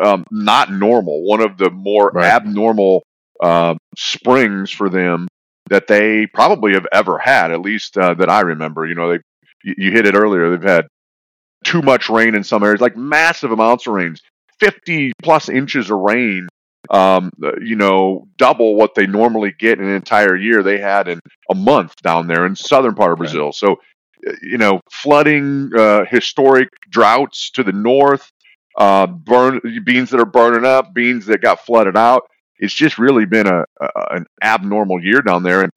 um, 0.00 0.25
not 0.30 0.73
normal. 0.73 1.25
One 1.25 1.40
of 1.40 1.59
the 1.59 1.71
more 1.71 2.11
Right. 2.14 2.26
abnormal 2.26 3.02
uh, 3.42 3.75
springs 3.97 4.71
for 4.71 4.88
them 4.88 5.28
that 5.69 5.87
they 5.87 6.26
probably 6.26 6.73
have 6.73 6.87
ever 6.92 7.19
had, 7.19 7.50
at 7.52 7.61
least 7.61 7.97
uh, 7.99 8.14
that 8.14 8.28
I 8.30 8.40
remember. 8.40 8.87
You 8.87 8.95
know, 8.95 9.11
they 9.12 9.19
you, 9.64 9.75
you 9.76 9.90
hit 9.92 10.07
it 10.07 10.14
earlier. 10.14 10.50
They've 10.50 10.69
had 10.69 10.87
too 11.64 11.83
much 11.83 12.09
rain 12.09 12.35
in 12.35 12.42
some 12.45 12.62
areas, 12.62 12.80
like 12.80 12.97
massive 12.97 13.52
amounts 13.52 13.87
of 13.87 13.92
rains, 13.95 14.21
fifty 14.59 15.12
plus 15.23 15.49
inches 15.49 15.90
of 15.90 15.99
rain. 15.99 16.49
Um, 16.90 17.30
you 17.62 17.76
know, 17.76 18.26
double 18.37 18.75
what 18.75 18.94
they 18.97 19.06
normally 19.06 19.54
get 19.59 19.78
in 19.78 19.85
an 19.87 19.94
entire 19.94 20.37
year. 20.37 20.62
They 20.62 20.78
had 20.78 21.09
in 21.09 21.20
a 21.50 21.54
month 21.54 21.94
down 22.02 22.26
there 22.26 22.47
in 22.47 22.56
southern 22.56 22.94
part 22.94 23.12
of 23.12 23.18
Right. 23.18 23.32
Brazil. 23.32 23.52
So, 23.52 23.76
uh, 24.28 24.32
you 24.42 24.59
know, 24.59 24.80
flooding, 24.92 25.70
uh, 25.76 26.04
historic 26.06 26.68
droughts 26.90 27.50
to 27.52 27.62
the 27.62 27.73
north, 27.73 28.30
uh, 28.76 29.06
burn 29.06 29.61
beans 29.85 30.11
that 30.11 30.20
are 30.20 30.26
burning 30.26 30.64
up, 30.64 30.92
beans 30.94 31.26
that 31.26 31.42
got 31.42 31.61
flooded 31.64 31.97
out. 31.97 32.23
It's 32.59 32.75
just 32.75 32.99
really 32.99 33.25
been 33.25 33.47
a, 33.47 33.64
a 33.80 33.88
an 34.11 34.26
abnormal 34.42 35.02
year 35.02 35.20
down 35.23 35.42
there, 35.44 35.62
and 35.62 35.73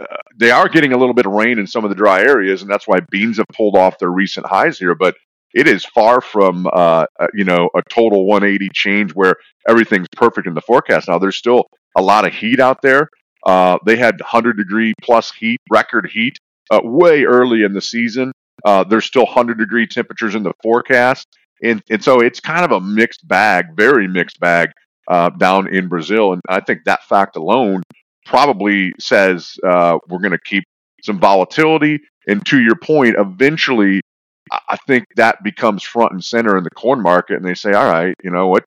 uh, 0.00 0.16
they 0.38 0.50
are 0.50 0.68
getting 0.68 0.92
a 0.92 0.96
little 0.98 1.14
bit 1.14 1.26
of 1.26 1.32
rain 1.32 1.58
in 1.58 1.66
some 1.66 1.84
of 1.84 1.90
the 1.90 1.96
dry 1.96 2.20
areas, 2.22 2.62
and 2.62 2.70
that's 2.70 2.88
why 2.88 3.00
beans 3.10 3.38
have 3.38 3.46
pulled 3.54 3.76
off 3.76 3.98
their 3.98 4.10
recent 4.10 4.46
highs 4.46 4.78
here. 4.78 4.94
But 4.94 5.16
it 5.56 5.66
is 5.66 5.86
far 5.86 6.20
from 6.20 6.66
uh, 6.66 7.06
uh, 7.18 7.26
you 7.32 7.42
know 7.42 7.70
a 7.74 7.82
total 7.88 8.26
180 8.26 8.68
change 8.74 9.12
where 9.12 9.36
everything's 9.66 10.06
perfect 10.14 10.46
in 10.46 10.52
the 10.52 10.60
forecast. 10.60 11.08
Now 11.08 11.18
there's 11.18 11.36
still 11.36 11.64
a 11.96 12.02
lot 12.02 12.26
of 12.26 12.34
heat 12.34 12.60
out 12.60 12.82
there. 12.82 13.08
Uh, 13.44 13.78
they 13.86 13.96
had 13.96 14.20
100 14.20 14.58
degree 14.58 14.92
plus 15.02 15.32
heat, 15.32 15.58
record 15.70 16.10
heat, 16.12 16.36
uh, 16.70 16.80
way 16.84 17.24
early 17.24 17.62
in 17.62 17.72
the 17.72 17.80
season. 17.80 18.32
Uh, 18.66 18.84
there's 18.84 19.06
still 19.06 19.24
100 19.24 19.58
degree 19.58 19.86
temperatures 19.86 20.34
in 20.34 20.42
the 20.42 20.52
forecast, 20.62 21.26
and 21.62 21.82
and 21.88 22.04
so 22.04 22.20
it's 22.20 22.38
kind 22.38 22.64
of 22.66 22.72
a 22.72 22.80
mixed 22.80 23.26
bag, 23.26 23.74
very 23.74 24.06
mixed 24.06 24.38
bag 24.38 24.68
uh, 25.08 25.30
down 25.30 25.74
in 25.74 25.88
Brazil. 25.88 26.34
And 26.34 26.42
I 26.50 26.60
think 26.60 26.84
that 26.84 27.02
fact 27.04 27.34
alone 27.34 27.82
probably 28.26 28.92
says 29.00 29.56
we're 29.62 30.18
going 30.18 30.32
to 30.32 30.38
keep 30.44 30.64
some 31.02 31.18
volatility. 31.18 32.00
And 32.28 32.44
to 32.46 32.60
your 32.60 32.74
point, 32.74 33.14
eventually, 33.16 34.00
I 34.50 34.76
think 34.86 35.06
that 35.16 35.42
becomes 35.42 35.82
front 35.82 36.12
and 36.12 36.24
center 36.24 36.56
in 36.56 36.64
the 36.64 36.70
corn 36.70 37.02
market, 37.02 37.36
and 37.36 37.44
they 37.44 37.54
say, 37.54 37.72
all 37.72 37.90
right, 37.90 38.14
you 38.22 38.30
know 38.30 38.48
what? 38.48 38.64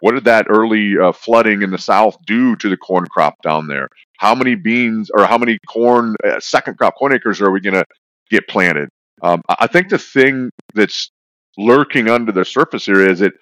What 0.00 0.12
did 0.12 0.24
that 0.24 0.46
early 0.50 0.98
uh, 0.98 1.12
flooding 1.12 1.62
in 1.62 1.70
the 1.70 1.78
south 1.78 2.16
do 2.26 2.56
to 2.56 2.68
the 2.68 2.76
corn 2.76 3.06
crop 3.06 3.34
down 3.42 3.68
there? 3.68 3.88
How 4.18 4.34
many 4.34 4.54
beans 4.54 5.10
or 5.14 5.24
how 5.24 5.38
many 5.38 5.58
corn 5.66 6.14
uh, 6.24 6.40
second 6.40 6.76
crop 6.76 6.96
corn 6.96 7.14
acres 7.14 7.40
are 7.40 7.50
we 7.50 7.60
going 7.60 7.74
to 7.74 7.84
get 8.30 8.46
planted? 8.48 8.88
Um, 9.22 9.40
I 9.48 9.56
I 9.60 9.66
think 9.66 9.88
the 9.88 9.98
thing 9.98 10.50
that's 10.74 11.10
lurking 11.56 12.08
under 12.10 12.32
the 12.32 12.44
surface 12.44 12.84
here 12.84 13.08
is 13.08 13.20
it, 13.20 13.32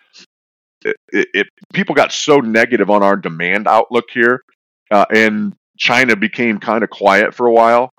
it, 0.85 0.97
it 1.12 1.47
people 1.73 1.95
got 1.95 2.12
so 2.12 2.38
negative 2.38 2.91
on 2.91 3.02
our 3.02 3.17
demand 3.17 3.67
outlook 3.67 4.05
here, 4.12 4.43
uh, 4.91 5.07
and 5.11 5.55
China 5.79 6.14
became 6.14 6.59
kind 6.59 6.85
of 6.85 6.91
quiet 6.91 7.35
for 7.35 7.47
a 7.47 7.52
while, 7.52 7.91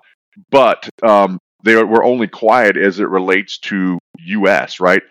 but 0.50 0.88
um, 1.02 1.38
they 1.64 1.82
were 1.82 2.04
only 2.04 2.28
quiet 2.28 2.76
as 2.76 3.00
it 3.00 3.08
relates 3.08 3.58
to 3.58 3.98
U.S. 4.18 4.80
Right? 4.80 5.02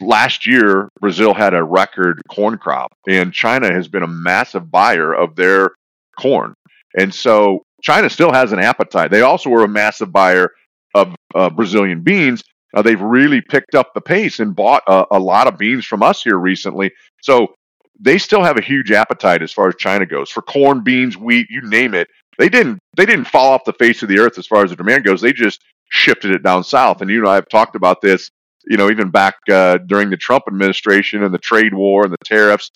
Last 0.00 0.46
year, 0.46 0.88
Brazil 1.00 1.34
had 1.34 1.54
a 1.54 1.62
record 1.62 2.22
corn 2.28 2.58
crop, 2.58 2.92
and 3.08 3.32
China 3.32 3.72
has 3.72 3.88
been 3.88 4.02
a 4.02 4.08
massive 4.08 4.70
buyer 4.70 5.12
of 5.12 5.34
their 5.34 5.72
corn, 6.18 6.54
and 6.96 7.12
so 7.12 7.62
China 7.82 8.10
still 8.10 8.32
has 8.32 8.52
an 8.52 8.58
appetite. 8.58 9.10
They 9.10 9.22
also 9.22 9.50
were 9.50 9.64
a 9.64 9.68
massive 9.68 10.12
buyer 10.12 10.52
of 10.94 11.14
uh, 11.34 11.50
Brazilian 11.50 12.02
beans. 12.02 12.42
Now 12.74 12.82
they've 12.82 13.00
really 13.00 13.40
picked 13.40 13.74
up 13.74 13.94
the 13.94 14.00
pace 14.00 14.40
and 14.40 14.54
bought 14.54 14.82
a, 14.86 15.04
a 15.12 15.18
lot 15.18 15.46
of 15.46 15.58
beans 15.58 15.86
from 15.86 16.02
us 16.02 16.22
here 16.22 16.38
recently. 16.38 16.92
So 17.22 17.54
they 17.98 18.18
still 18.18 18.42
have 18.42 18.56
a 18.58 18.62
huge 18.62 18.90
appetite 18.92 19.42
as 19.42 19.52
far 19.52 19.68
as 19.68 19.76
China 19.76 20.06
goes 20.06 20.30
for 20.30 20.42
corn, 20.42 20.82
beans, 20.82 21.16
wheat, 21.16 21.48
you 21.50 21.62
name 21.62 21.94
it. 21.94 22.08
They 22.38 22.48
didn't 22.48 22.78
they 22.96 23.06
didn't 23.06 23.26
fall 23.26 23.52
off 23.52 23.64
the 23.64 23.72
face 23.74 24.02
of 24.02 24.08
the 24.08 24.18
earth 24.20 24.38
as 24.38 24.46
far 24.46 24.64
as 24.64 24.70
the 24.70 24.76
demand 24.76 25.04
goes. 25.04 25.20
They 25.20 25.32
just 25.32 25.62
shifted 25.90 26.30
it 26.32 26.42
down 26.42 26.64
south. 26.64 27.00
And 27.02 27.10
you 27.10 27.20
and 27.20 27.28
I 27.28 27.34
have 27.36 27.48
talked 27.48 27.76
about 27.76 28.00
this, 28.00 28.30
you 28.66 28.76
know, 28.76 28.90
even 28.90 29.10
back 29.10 29.36
uh, 29.50 29.78
during 29.86 30.10
the 30.10 30.16
Trump 30.16 30.44
administration 30.48 31.24
and 31.24 31.34
the 31.34 31.38
trade 31.38 31.74
war 31.74 32.04
and 32.04 32.12
the 32.12 32.18
tariffs. 32.24 32.70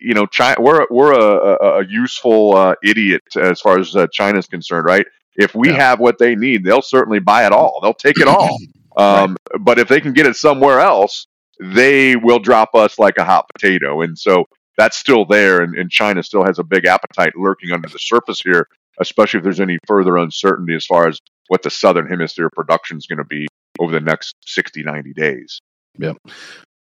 You 0.00 0.14
know, 0.14 0.26
China, 0.26 0.60
we're 0.60 0.86
we're 0.90 1.12
a, 1.12 1.56
a, 1.62 1.80
a 1.80 1.86
useful 1.86 2.56
uh, 2.56 2.74
idiot 2.84 3.22
as 3.36 3.60
far 3.60 3.78
as 3.78 3.94
uh, 3.96 4.06
China's 4.12 4.46
concerned, 4.46 4.86
right? 4.86 5.06
If 5.36 5.54
we 5.54 5.68
Yeah. 5.68 5.74
have 5.74 6.00
what 6.00 6.18
they 6.18 6.36
need, 6.36 6.64
they'll 6.64 6.82
certainly 6.82 7.18
buy 7.18 7.46
it 7.46 7.52
all. 7.52 7.80
They'll 7.82 7.94
take 7.94 8.20
it 8.20 8.28
all. 8.28 8.62
Um, 8.96 9.36
But 9.60 9.78
if 9.80 9.88
they 9.88 10.00
can 10.00 10.12
get 10.12 10.26
it 10.26 10.36
somewhere 10.36 10.80
else, 10.80 11.26
they 11.60 12.16
will 12.16 12.38
drop 12.38 12.74
us 12.74 12.98
like 12.98 13.18
a 13.18 13.24
hot 13.24 13.48
potato. 13.52 14.02
And 14.02 14.18
so 14.18 14.46
that's 14.76 14.96
still 14.96 15.24
there. 15.24 15.62
And, 15.62 15.76
and 15.76 15.90
China 15.90 16.22
still 16.22 16.44
has 16.44 16.58
a 16.58 16.64
big 16.64 16.86
appetite 16.86 17.36
lurking 17.36 17.72
under 17.72 17.88
the 17.88 17.98
surface 17.98 18.40
here, 18.40 18.68
especially 19.00 19.38
if 19.38 19.44
there's 19.44 19.60
any 19.60 19.78
further 19.86 20.16
uncertainty 20.16 20.74
as 20.74 20.86
far 20.86 21.08
as 21.08 21.20
what 21.48 21.62
the 21.62 21.70
Southern 21.70 22.08
Hemisphere 22.08 22.50
production 22.50 22.96
is 22.96 23.06
going 23.06 23.18
to 23.18 23.24
be 23.24 23.46
over 23.78 23.92
the 23.92 24.00
next 24.00 24.36
60, 24.46 24.82
90 24.82 25.12
days. 25.12 25.60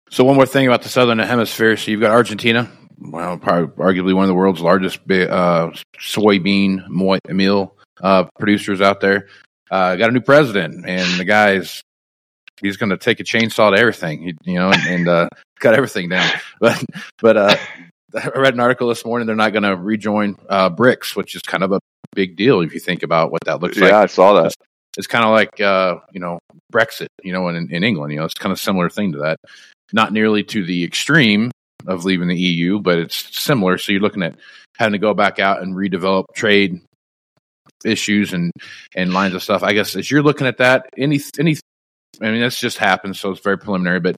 So 0.10 0.24
one 0.24 0.36
more 0.36 0.46
thing 0.46 0.68
about 0.68 0.84
the 0.84 0.90
southern 0.90 1.20
hemisphere. 1.20 1.76
So 1.76 1.92
you've 1.92 2.02
got 2.02 2.12
Argentina, 2.12 2.72
well, 3.00 3.38
probably 3.38 3.68
arguably 3.84 4.14
one 4.14 4.24
of 4.24 4.30
the 4.30 4.36
world's 4.36 4.62
largest 4.62 5.00
uh, 5.10 5.72
soybean 6.00 6.88
meal 6.88 7.76
uh, 8.02 8.26
producers 8.40 8.82
out 8.82 9.02
there. 9.02 9.28
Uh, 9.70 9.96
got 9.98 10.10
a 10.10 10.14
new 10.14 10.22
president, 10.22 10.86
and 10.88 11.20
the 11.20 11.26
guy's 11.26 11.84
he's 12.62 12.78
going 12.78 12.90
to 12.90 12.98
take 12.98 13.20
a 13.20 13.24
chainsaw 13.24 13.74
to 13.74 13.80
everything, 13.80 14.22
he, 14.22 14.52
you 14.52 14.60
know, 14.60 14.70
and, 14.72 14.88
and 14.88 15.08
uh, 15.08 15.30
cut 15.60 15.74
everything 15.74 16.10
down. 16.10 16.30
But 16.60 16.84
but 17.20 17.38
uh, 17.38 17.56
I 18.16 18.40
read 18.40 18.54
an 18.54 18.60
article 18.60 18.88
this 18.88 19.06
morning. 19.06 19.28
They're 19.28 19.36
not 19.36 19.54
going 19.54 19.64
to 19.64 19.76
rejoin 19.76 20.38
uh, 20.50 20.70
BRICS, 20.70 21.16
which 21.16 21.36
is 21.36 21.42
kind 21.42 21.64
of 21.64 21.72
a 21.72 21.80
big 22.16 22.36
deal 22.36 22.62
if 22.62 22.74
you 22.74 22.80
think 22.80 23.04
about 23.04 23.32
what 23.32 23.44
that 23.46 23.62
looks 23.62 23.78
yeah, 23.78 23.84
like 23.84 23.92
Yeah, 23.92 24.00
I 24.00 24.06
saw 24.08 24.42
that. 24.42 24.54
it's 24.98 25.08
kind 25.08 25.26
of 25.26 25.32
like 25.32 25.60
uh, 25.62 25.98
you 26.12 26.20
know 26.20 26.40
Brexit, 26.74 27.08
you 27.24 27.34
know, 27.34 27.48
in, 27.50 27.72
in 27.72 27.84
England, 27.84 28.14
you 28.14 28.20
know, 28.20 28.26
it's 28.26 28.34
kind 28.34 28.52
of 28.52 28.60
similar 28.60 28.90
thing 28.90 29.14
to 29.14 29.20
that. 29.20 29.38
Not 29.94 30.12
nearly 30.12 30.44
to 30.46 30.66
the 30.66 30.84
extreme 30.84 31.52
of 31.86 32.06
leaving 32.06 32.28
the 32.28 32.38
EU, 32.38 32.80
but 32.80 32.98
it's 32.98 33.40
similar. 33.40 33.78
So 33.78 33.92
you're 33.92 34.02
looking 34.02 34.24
at 34.24 34.36
having 34.78 34.94
to 34.94 34.98
go 34.98 35.14
back 35.14 35.40
out 35.40 35.62
and 35.62 35.76
redevelop 35.76 36.26
trade 36.36 36.82
issues 37.86 38.34
and 38.34 38.52
and 38.96 39.14
lines 39.14 39.34
of 39.34 39.44
stuff. 39.44 39.64
I 39.64 39.74
guess 39.74 39.96
as 39.96 40.10
you're 40.10 40.24
looking 40.24 40.48
at 40.48 40.58
that, 40.58 40.90
any 40.98 41.20
any, 41.40 41.58
I 42.22 42.32
mean, 42.32 42.42
that's 42.42 42.60
just 42.60 42.78
happened, 42.78 43.16
so 43.16 43.32
it's 43.32 43.42
very 43.42 43.58
preliminary. 43.58 44.00
But 44.00 44.16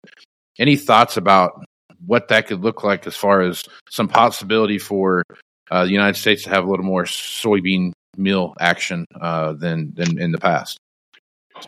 any 0.57 0.75
thoughts 0.75 1.17
about 1.17 1.63
what 2.05 2.29
that 2.29 2.47
could 2.47 2.61
look 2.61 2.83
like 2.83 3.05
as 3.07 3.15
far 3.15 3.41
as 3.41 3.63
some 3.89 4.07
possibility 4.07 4.77
for 4.77 5.23
uh, 5.71 5.85
the 5.85 5.91
United 5.91 6.17
States 6.19 6.43
to 6.43 6.49
have 6.49 6.65
a 6.65 6.69
little 6.69 6.85
more 6.85 7.03
soybean 7.03 7.91
meal 8.17 8.53
action 8.59 9.05
uh, 9.19 9.53
than 9.53 9.93
than 9.95 10.19
in 10.19 10.31
the 10.31 10.37
past? 10.39 10.77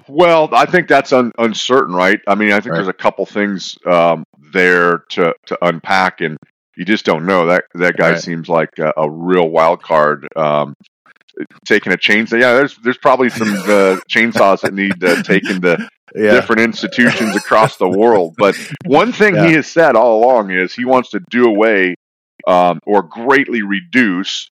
Well, 0.08 0.50
I 0.54 0.66
think 0.66 0.88
that's 0.88 1.12
un- 1.12 1.34
uncertain, 1.38 1.94
right? 1.94 2.20
I 2.28 2.36
mean, 2.36 2.52
I 2.52 2.62
think 2.62 2.68
Right. 2.72 2.78
there's 2.78 2.88
a 2.88 2.94
couple 2.94 3.26
things 3.26 3.78
um, 3.86 4.24
there 4.54 5.00
to, 5.10 5.34
to 5.48 5.58
unpack, 5.62 6.22
and 6.22 6.38
you 6.78 6.86
just 6.86 7.04
don't 7.06 7.26
know. 7.26 7.48
That 7.48 7.66
that 7.76 7.98
guy 7.98 8.12
Right. 8.12 8.20
seems 8.20 8.48
like 8.48 8.70
a, 8.80 8.94
a 8.96 9.10
real 9.10 9.50
wild 9.50 9.82
card. 9.82 10.28
Um, 10.36 10.76
taking 11.66 11.92
a 11.94 11.98
chainsaw, 11.98 12.40
yeah. 12.40 12.54
There's 12.54 12.76
there's 12.78 12.98
probably 12.98 13.30
some 13.30 13.50
uh, 13.54 13.98
chainsaws 14.10 14.62
that 14.62 14.74
need 14.74 15.04
uh, 15.04 15.22
taken 15.24 15.62
to 15.62 15.90
different 16.14 16.62
institutions 16.62 17.36
across 17.36 17.78
the 17.78 17.88
world. 17.90 18.36
But 18.38 18.56
one 18.86 19.12
thing 19.14 19.36
Yeah. 19.36 19.48
he 19.48 19.54
has 19.54 19.68
said 19.68 19.96
all 19.96 20.24
along 20.24 20.52
is 20.52 20.74
he 20.74 20.86
wants 20.86 21.12
to 21.12 21.22
do 21.30 21.46
away 21.46 21.96
um, 22.48 22.80
or 22.86 23.04
greatly 23.04 23.62
reduce 23.62 24.50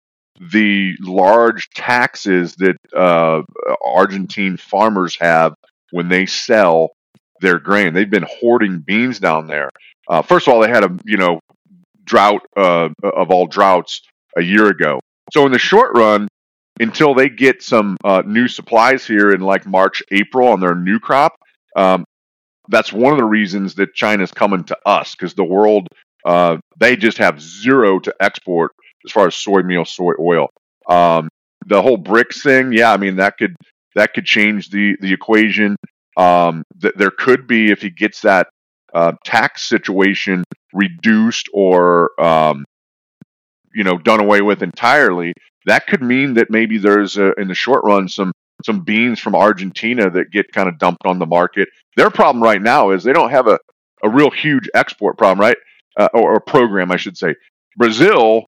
the 0.52 0.94
large 1.00 1.68
taxes 1.74 2.54
that 2.56 2.76
uh, 2.96 3.42
Argentine 3.84 4.56
farmers 4.56 5.16
have 5.20 5.54
when 5.90 6.08
they 6.08 6.24
sell 6.24 6.90
their 7.42 7.58
grain. 7.58 7.92
They've 7.92 8.08
been 8.08 8.26
hoarding 8.40 8.78
beans 8.78 9.18
down 9.18 9.46
there. 9.48 9.68
Uh, 10.08 10.22
first 10.22 10.48
of 10.48 10.54
all, 10.54 10.60
they 10.60 10.68
had 10.70 10.84
a 10.84 10.96
you 11.04 11.18
know 11.18 11.40
drought 12.04 12.42
uh, 12.56 12.88
of 13.04 13.30
all 13.30 13.46
droughts 13.46 14.00
a 14.36 14.42
year 14.42 14.68
ago. 14.68 15.00
So 15.32 15.44
in 15.46 15.52
the 15.52 15.58
short 15.58 15.96
run, 15.96 16.26
until 16.80 17.14
they 17.14 17.28
get 17.28 17.62
some 17.62 17.96
uh, 18.04 18.22
new 18.26 18.48
supplies 18.48 19.06
here 19.06 19.30
in 19.30 19.40
like 19.42 19.66
March, 19.66 20.02
April 20.10 20.48
on 20.48 20.58
their 20.60 20.74
new 20.74 20.98
crop, 20.98 21.34
um, 21.76 22.04
that's 22.68 22.92
one 22.92 23.12
of 23.12 23.18
the 23.18 23.24
reasons 23.24 23.74
that 23.76 23.94
China's 23.94 24.32
coming 24.32 24.64
to 24.64 24.76
us 24.86 25.14
because 25.14 25.34
the 25.34 25.44
world 25.44 25.86
uh, 26.24 26.56
they 26.78 26.96
just 26.96 27.18
have 27.18 27.40
zero 27.40 27.98
to 27.98 28.14
export 28.20 28.72
as 29.04 29.12
far 29.12 29.26
as 29.26 29.34
soy 29.34 29.62
meal, 29.62 29.84
soy 29.84 30.12
oil. 30.18 30.48
Um, 30.88 31.28
the 31.66 31.80
whole 31.80 31.98
BRICS 31.98 32.42
thing, 32.42 32.72
yeah, 32.72 32.92
I 32.92 32.96
mean 32.96 33.16
that 33.16 33.38
could 33.38 33.54
that 33.94 34.14
could 34.14 34.24
change 34.24 34.70
the 34.70 34.96
the 35.00 35.12
equation. 35.12 35.76
Um, 36.16 36.62
th- 36.80 36.94
there 36.96 37.10
could 37.10 37.46
be 37.46 37.70
if 37.70 37.82
he 37.82 37.90
gets 37.90 38.22
that 38.22 38.48
uh, 38.92 39.12
tax 39.24 39.68
situation 39.68 40.44
reduced 40.72 41.48
or 41.52 42.10
um, 42.20 42.64
you 43.74 43.84
know 43.84 43.98
done 43.98 44.20
away 44.20 44.40
with 44.40 44.62
entirely. 44.62 45.32
That 45.66 45.86
could 45.86 46.02
mean 46.02 46.34
that 46.34 46.50
maybe 46.50 46.78
there's 46.78 47.16
a, 47.16 47.32
in 47.32 47.48
the 47.48 47.54
short 47.54 47.84
run 47.84 48.08
some 48.08 48.32
some 48.64 48.80
beans 48.80 49.18
from 49.18 49.34
Argentina 49.34 50.10
that 50.10 50.30
get 50.30 50.52
kind 50.52 50.68
of 50.68 50.78
dumped 50.78 51.06
on 51.06 51.18
the 51.18 51.26
market. 51.26 51.68
Their 51.96 52.10
problem 52.10 52.42
right 52.42 52.60
now 52.60 52.90
is 52.90 53.02
they 53.02 53.12
don't 53.12 53.30
have 53.30 53.46
a, 53.46 53.58
a 54.02 54.08
real 54.08 54.30
huge 54.30 54.68
export 54.74 55.18
problem, 55.18 55.40
right? 55.40 55.56
Uh, 55.98 56.08
or, 56.14 56.34
or 56.34 56.40
program, 56.40 56.92
I 56.92 56.96
should 56.96 57.16
say. 57.16 57.34
Brazil, 57.76 58.44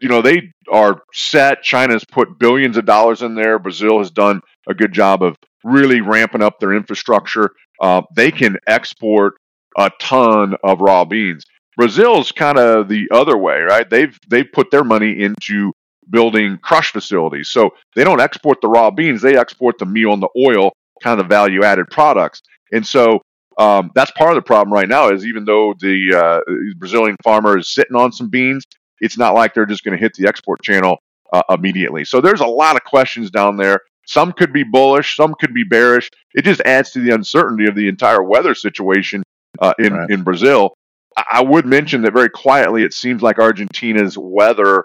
you 0.00 0.08
know, 0.08 0.22
they 0.22 0.52
are 0.70 1.02
set. 1.12 1.62
China's 1.62 2.04
put 2.04 2.38
billions 2.38 2.76
of 2.76 2.84
dollars 2.84 3.22
in 3.22 3.34
there. 3.34 3.58
Brazil 3.58 3.98
has 3.98 4.10
done 4.10 4.40
a 4.68 4.74
good 4.74 4.92
job 4.92 5.22
of 5.22 5.36
really 5.64 6.00
ramping 6.00 6.42
up 6.42 6.60
their 6.60 6.72
infrastructure. 6.72 7.50
Uh, 7.80 8.02
they 8.14 8.30
can 8.30 8.56
export 8.66 9.34
a 9.76 9.90
ton 10.00 10.54
of 10.64 10.80
raw 10.80 11.04
beans. 11.04 11.44
Brazil's 11.78 12.32
kind 12.32 12.58
of 12.58 12.88
the 12.88 13.08
other 13.12 13.38
way, 13.38 13.60
right? 13.60 13.88
They've 13.88 14.18
they've 14.28 14.50
put 14.52 14.70
their 14.72 14.82
money 14.84 15.22
into 15.22 15.72
building 16.10 16.58
crush 16.58 16.90
facilities. 16.90 17.50
So 17.50 17.70
they 17.94 18.02
don't 18.02 18.20
export 18.20 18.60
the 18.60 18.68
raw 18.68 18.90
beans, 18.90 19.22
they 19.22 19.38
export 19.38 19.78
the 19.78 19.86
meal 19.86 20.12
and 20.12 20.22
the 20.22 20.28
oil, 20.36 20.72
kind 21.02 21.20
of 21.20 21.28
value 21.28 21.62
added 21.62 21.86
products. 21.90 22.42
And 22.72 22.84
so 22.84 23.22
um, 23.58 23.92
that's 23.94 24.10
part 24.12 24.30
of 24.30 24.36
the 24.36 24.42
problem 24.42 24.72
right 24.74 24.88
now 24.88 25.10
is 25.10 25.24
even 25.24 25.44
though 25.44 25.72
the 25.78 26.14
uh, 26.14 26.52
Brazilian 26.78 27.16
farmer 27.22 27.56
is 27.56 27.72
sitting 27.72 27.96
on 27.96 28.10
some 28.10 28.28
beans, 28.28 28.64
it's 29.00 29.16
not 29.16 29.34
like 29.34 29.54
they're 29.54 29.66
just 29.66 29.84
going 29.84 29.96
to 29.96 30.00
hit 30.00 30.14
the 30.14 30.26
export 30.26 30.60
channel 30.62 30.98
uh, 31.32 31.42
immediately. 31.50 32.04
So 32.04 32.20
there's 32.20 32.40
a 32.40 32.46
lot 32.46 32.74
of 32.74 32.82
questions 32.82 33.30
down 33.30 33.56
there. 33.56 33.82
Some 34.06 34.32
could 34.32 34.52
be 34.52 34.64
bullish, 34.64 35.14
some 35.14 35.34
could 35.38 35.54
be 35.54 35.64
bearish. 35.64 36.10
It 36.34 36.44
just 36.44 36.62
adds 36.62 36.90
to 36.92 37.00
the 37.00 37.14
uncertainty 37.14 37.66
of 37.66 37.76
the 37.76 37.88
entire 37.88 38.22
weather 38.22 38.54
situation 38.54 39.22
uh, 39.60 39.74
in 39.78 39.92
right. 39.92 40.10
in 40.10 40.22
Brazil. 40.22 40.72
I, 41.16 41.42
would 41.42 41.66
mention 41.66 42.02
that 42.02 42.12
very 42.12 42.30
quietly, 42.30 42.82
it 42.82 42.94
seems 42.94 43.22
like 43.22 43.38
Argentina's 43.38 44.16
weather 44.16 44.84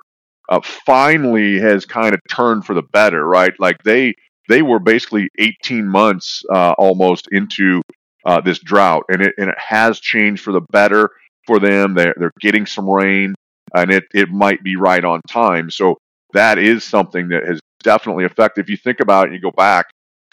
uh, 0.50 0.62
finally 0.62 1.60
has 1.60 1.86
kind 1.86 2.14
of 2.14 2.20
turned 2.30 2.66
for 2.66 2.74
the 2.74 2.82
better, 2.82 3.26
right? 3.26 3.54
Like 3.60 3.78
they 3.84 4.16
they 4.50 4.62
were 4.62 4.80
basically 4.80 5.30
18 5.40 5.88
months 5.88 6.44
uh, 6.54 6.74
almost 6.78 7.28
into 7.32 7.82
uh, 8.26 8.42
this 8.42 8.60
drought, 8.60 9.04
and 9.10 9.22
it 9.22 9.34
and 9.38 9.50
it 9.50 9.58
has 9.58 10.00
changed 10.00 10.44
for 10.44 10.52
the 10.52 10.62
better 10.72 11.10
for 11.46 11.60
them. 11.60 11.94
They're 11.94 12.16
they're 12.18 12.34
getting 12.40 12.66
some 12.66 12.90
rain, 12.90 13.36
and 13.76 13.92
it 13.92 14.06
it 14.14 14.30
might 14.30 14.64
be 14.64 14.76
right 14.76 15.04
on 15.04 15.22
time. 15.30 15.70
So 15.70 15.98
that 16.34 16.58
is 16.58 16.84
something 16.84 17.30
that 17.30 17.46
has 17.46 17.60
definitely 17.84 18.26
affected. 18.26 18.62
If 18.62 18.70
you 18.70 18.78
think 18.78 19.00
about 19.00 19.26
it, 19.26 19.28
and 19.28 19.36
you 19.36 19.42
go 19.42 19.56
back, 19.56 19.86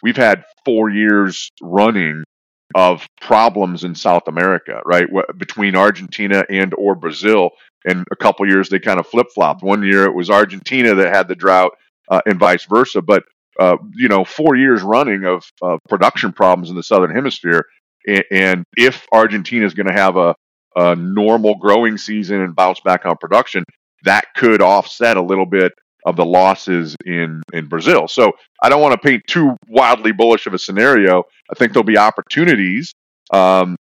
we've 0.03 0.17
had 0.17 0.45
four 0.65 0.89
years 0.89 1.51
running 1.63 2.25
of 2.75 3.07
problems 3.21 3.85
in 3.85 3.95
South 3.95 4.29
America, 4.29 4.81
right? 4.85 5.07
Between 5.37 5.77
Argentina 5.77 6.45
and 6.49 6.73
or 6.75 6.95
Brazil, 6.95 7.51
and 7.85 8.07
a 8.11 8.17
couple 8.17 8.47
years 8.49 8.69
they 8.69 8.79
kind 8.79 9.01
of 9.01 9.07
flip 9.07 9.29
flopped. 9.35 9.63
One 9.63 9.83
year 9.83 10.05
it 10.05 10.15
was 10.15 10.31
Argentina 10.31 10.95
that 10.95 11.15
had 11.15 11.29
the 11.29 11.35
drought, 11.35 11.73
uh, 12.11 12.21
and 12.27 12.39
vice 12.39 12.65
versa. 12.65 13.01
But 13.01 13.25
uh, 13.59 13.77
you 13.95 14.09
know, 14.09 14.25
four 14.25 14.57
years 14.57 14.83
running 14.83 15.25
of 15.25 15.45
production 15.89 16.33
problems 16.33 16.71
in 16.71 16.77
the 16.77 16.83
southern 16.83 17.15
hemisphere, 17.15 17.67
and, 18.07 18.25
and 18.31 18.65
if 18.77 19.07
Argentina 19.13 19.67
is 19.67 19.75
going 19.75 19.87
to 19.87 19.93
have 19.93 20.17
a, 20.17 20.35
a 20.77 20.97
normal 20.97 21.57
growing 21.57 21.99
season 21.99 22.41
and 22.41 22.55
bounce 22.55 22.81
back 22.81 23.05
on 23.05 23.17
production, 23.21 23.65
that 24.05 24.27
could 24.35 24.63
offset 24.63 25.17
a 25.17 25.23
little 25.23 25.47
bit 25.47 25.73
of 26.07 26.17
the 26.17 26.25
losses 26.25 26.97
in 27.05 27.43
in 27.53 27.67
Brazil. 27.67 28.09
So 28.09 28.33
I 28.63 28.69
don't 28.69 28.81
want 28.81 28.93
to 28.93 29.09
paint 29.09 29.23
too 29.27 29.57
wildly 29.69 30.13
bullish 30.13 30.47
of 30.47 30.55
a 30.55 30.59
scenario. 30.59 31.25
I 31.51 31.55
think 31.55 31.73
there'll 31.73 31.85
be 31.85 31.99
opportunities. 31.99 32.93
Um, 33.33 33.77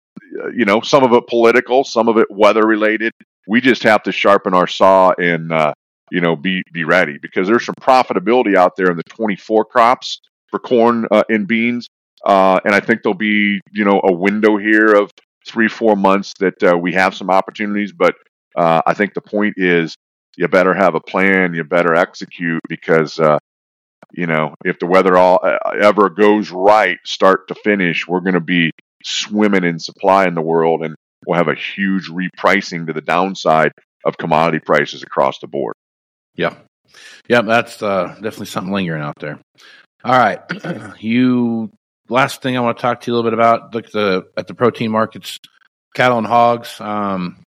you 0.55 0.65
know, 0.65 0.81
some 0.81 1.03
of 1.03 1.13
it 1.13 1.27
political, 1.27 1.83
some 1.83 2.07
of 2.07 2.17
it 2.17 2.27
weather 2.29 2.65
related. 2.65 3.11
We 3.47 3.61
just 3.61 3.83
have 3.83 4.03
to 4.03 4.11
sharpen 4.11 4.53
our 4.53 4.67
saw 4.67 5.11
and 5.17 5.51
uh, 5.51 5.73
you 6.11 6.21
know 6.21 6.35
be 6.35 6.63
be 6.73 6.83
ready 6.83 7.17
because 7.21 7.47
there's 7.47 7.65
some 7.65 7.75
profitability 7.81 8.55
out 8.55 8.75
there 8.75 8.89
in 8.89 8.97
the 8.97 9.03
24 9.09 9.65
crops 9.65 10.19
for 10.49 10.59
corn 10.59 11.07
uh, 11.11 11.23
and 11.29 11.47
beans, 11.47 11.87
uh, 12.25 12.59
and 12.65 12.73
I 12.73 12.79
think 12.79 13.03
there'll 13.03 13.15
be 13.15 13.59
you 13.71 13.85
know 13.85 14.01
a 14.03 14.13
window 14.13 14.57
here 14.57 14.93
of 14.93 15.11
three 15.47 15.67
four 15.67 15.95
months 15.95 16.33
that 16.39 16.61
uh, 16.63 16.77
we 16.77 16.93
have 16.93 17.13
some 17.15 17.29
opportunities. 17.29 17.91
But 17.91 18.15
uh, 18.55 18.81
I 18.85 18.93
think 18.93 19.13
the 19.13 19.21
point 19.21 19.55
is 19.57 19.95
you 20.37 20.47
better 20.47 20.73
have 20.73 20.95
a 20.95 20.99
plan, 20.99 21.53
you 21.53 21.63
better 21.63 21.95
execute 21.95 22.61
because 22.67 23.19
uh, 23.19 23.39
you 24.11 24.27
know 24.27 24.55
if 24.63 24.79
the 24.79 24.85
weather 24.85 25.17
all 25.17 25.39
uh, 25.43 25.57
ever 25.81 26.09
goes 26.09 26.51
right, 26.51 26.97
start 27.05 27.47
to 27.47 27.55
finish, 27.55 28.07
we're 28.07 28.21
going 28.21 28.33
to 28.33 28.39
be 28.39 28.71
swimming 29.03 29.63
in 29.63 29.79
supply 29.79 30.25
in 30.25 30.35
the 30.35 30.41
world, 30.41 30.83
and 30.83 30.95
we'll 31.25 31.37
have 31.37 31.47
a 31.47 31.55
huge 31.55 32.09
repricing 32.09 32.87
to 32.87 32.93
the 32.93 33.01
downside 33.01 33.71
of 34.03 34.17
commodity 34.17 34.59
prices 34.59 35.03
across 35.03 35.39
the 35.39 35.47
board. 35.47 35.75
Yeah, 36.35 36.55
yeah, 37.27 37.41
that's 37.41 37.81
uh, 37.81 38.07
definitely 38.15 38.47
something 38.47 38.73
lingering 38.73 39.01
out 39.01 39.19
there. 39.19 39.39
All 40.03 40.17
right, 40.17 40.39
you. 40.99 41.71
Last 42.07 42.43
thing 42.43 42.55
I 42.55 42.59
want 42.59 42.77
to 42.77 42.81
talk 42.83 43.01
to 43.01 43.09
you 43.09 43.13
a 43.13 43.15
little 43.15 43.31
bit 43.31 43.33
about 43.33 43.73
look 43.73 43.85
at 43.87 43.91
the 43.91 44.27
at 44.37 44.45
the 44.45 44.53
protein 44.53 44.91
markets, 44.91 45.39
cattle 45.95 46.19
and 46.19 46.27
hogs. 46.27 46.79
Um, 46.79 47.44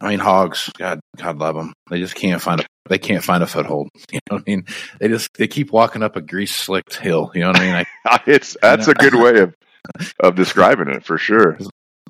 I 0.00 0.10
mean, 0.10 0.18
hogs. 0.18 0.70
God, 0.78 1.00
God 1.16 1.38
love 1.38 1.56
them. 1.56 1.72
They 1.90 1.98
just 1.98 2.14
can't 2.14 2.40
find 2.40 2.60
a. 2.60 2.66
They 2.88 2.98
can't 2.98 3.24
find 3.24 3.42
a 3.42 3.46
foothold. 3.46 3.88
You 4.12 4.20
know 4.30 4.36
what 4.36 4.44
I 4.46 4.50
mean? 4.50 4.64
They 5.00 5.08
just 5.08 5.28
they 5.34 5.48
keep 5.48 5.72
walking 5.72 6.02
up 6.02 6.16
a 6.16 6.20
grease 6.20 6.54
slicked 6.54 6.96
hill. 6.96 7.30
You 7.34 7.42
know 7.42 7.48
what 7.48 7.60
I 7.60 7.66
mean? 7.66 7.86
I, 8.06 8.20
it's 8.26 8.56
that's 8.60 8.88
a 8.88 8.94
good 8.94 9.14
way 9.14 9.40
of 9.40 9.54
of 10.20 10.34
describing 10.34 10.88
it 10.88 11.04
for 11.04 11.18
sure. 11.18 11.58